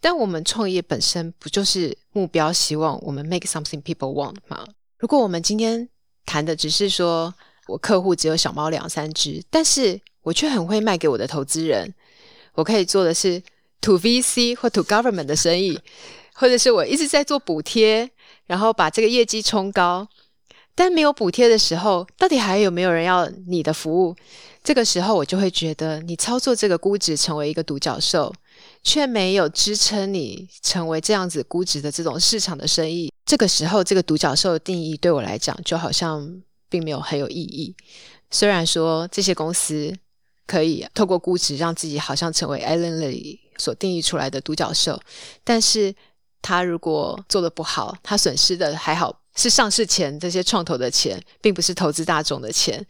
[0.00, 4.66] 但我们创业本身不就是目标希望我们 make something people want 吗？
[4.96, 5.86] 如果我们今天
[6.24, 7.34] 谈的只是说
[7.68, 11.92] 我客户只有小猫两三只，但是我却很会卖给我的投资人，
[12.54, 13.42] 我可以做的是。
[13.80, 15.78] To VC 或 to government 的生意，
[16.34, 18.10] 或者是我一直在做补贴，
[18.46, 20.08] 然后把这个业绩冲高。
[20.74, 24.16] 但没有补贴的时候，到底还有没有人要你的服务？
[24.62, 28.32] 这个时候我就会觉得，你操作这个估值成为一个独角兽，
[28.82, 33.12] 却没有支撑你成为这样子估值的这种市场的生意。
[33.26, 37.74] 这个时候，这个独角兽的定义对我来讲，就好像并没有很有意义。
[38.30, 39.92] 虽然说这些公司
[40.46, 43.38] 可以透过估值让自己好像成为 Allen Lee。
[43.60, 44.98] 所定义出来的独角兽，
[45.44, 45.94] 但是
[46.42, 52.84] 他如果做的不好，他损失的还好是上市前这些创投的钱，并不是投资大众的钱。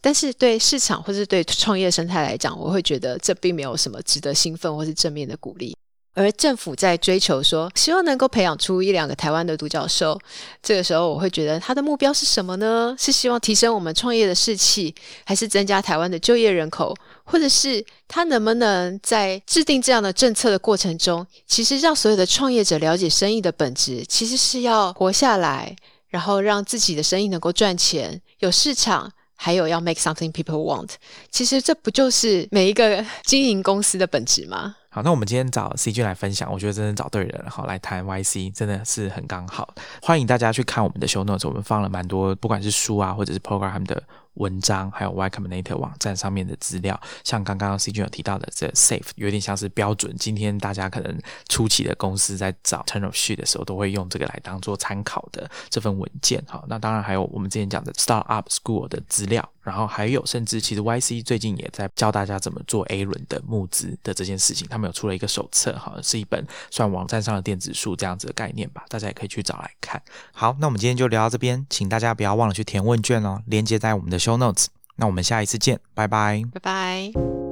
[0.00, 5.76] 但是对市场或是对创业生态来讲，我会觉得这并没有什么值得兴奋或是正面的鼓励。
[6.14, 10.20] 而政府在追求说，希望能够培养出一两个台湾的独角兽，
[10.62, 12.94] 这个时候我会觉得他的目标是什么呢？
[12.98, 14.94] 是希望提升我们创业的士气，
[15.24, 16.94] 还是增加台湾的就业人口，
[17.24, 25.74] 或者是他能不能在制定这样的政策的过程中，其实让所有的创业者了解生意的本质，其实是要活下来，
[26.08, 30.90] 然后让自己的生意能够赚钱，有市场，还有要 make something people want。
[31.30, 34.76] 其实这不就是每一个经营公司的本质吗？
[34.94, 37.48] 好，那我们今天找 C 君来分享，我觉得真的找对人了。
[37.48, 39.72] 好，来谈 Y C 真的是很刚好。
[40.02, 44.02] 欢迎大家去看我们的 show notes，我们放了蛮多，不管是书啊，或者是 program 的。
[44.34, 50.14] 文章还有 Y Combinator 网站上面的资料，像刚刚 C 君有提到的这 Safe，有点像是标准。
[50.18, 51.18] 今天大家可能
[51.48, 56.42] 初期的公司在找 Turn of Sheet 的时候，都会用这个来当做参考的这份文件。
[56.48, 70.00] 好，那当然还有我们之前讲的 Startup School 的资料，然后还有甚至其实 YC 最近也在教大家怎么做 A 轮的募资的这件事情，他们有出了一个手册，哈，是一本算网站上的电子书这样子的概念吧，大家也可以去找来看。
[70.32, 74.21] 好，那我们今天就聊到这边，请大家不要忘了去填问卷哦，连接在我们的。
[74.22, 77.51] Show notes，那我们下一次见，拜拜，拜拜。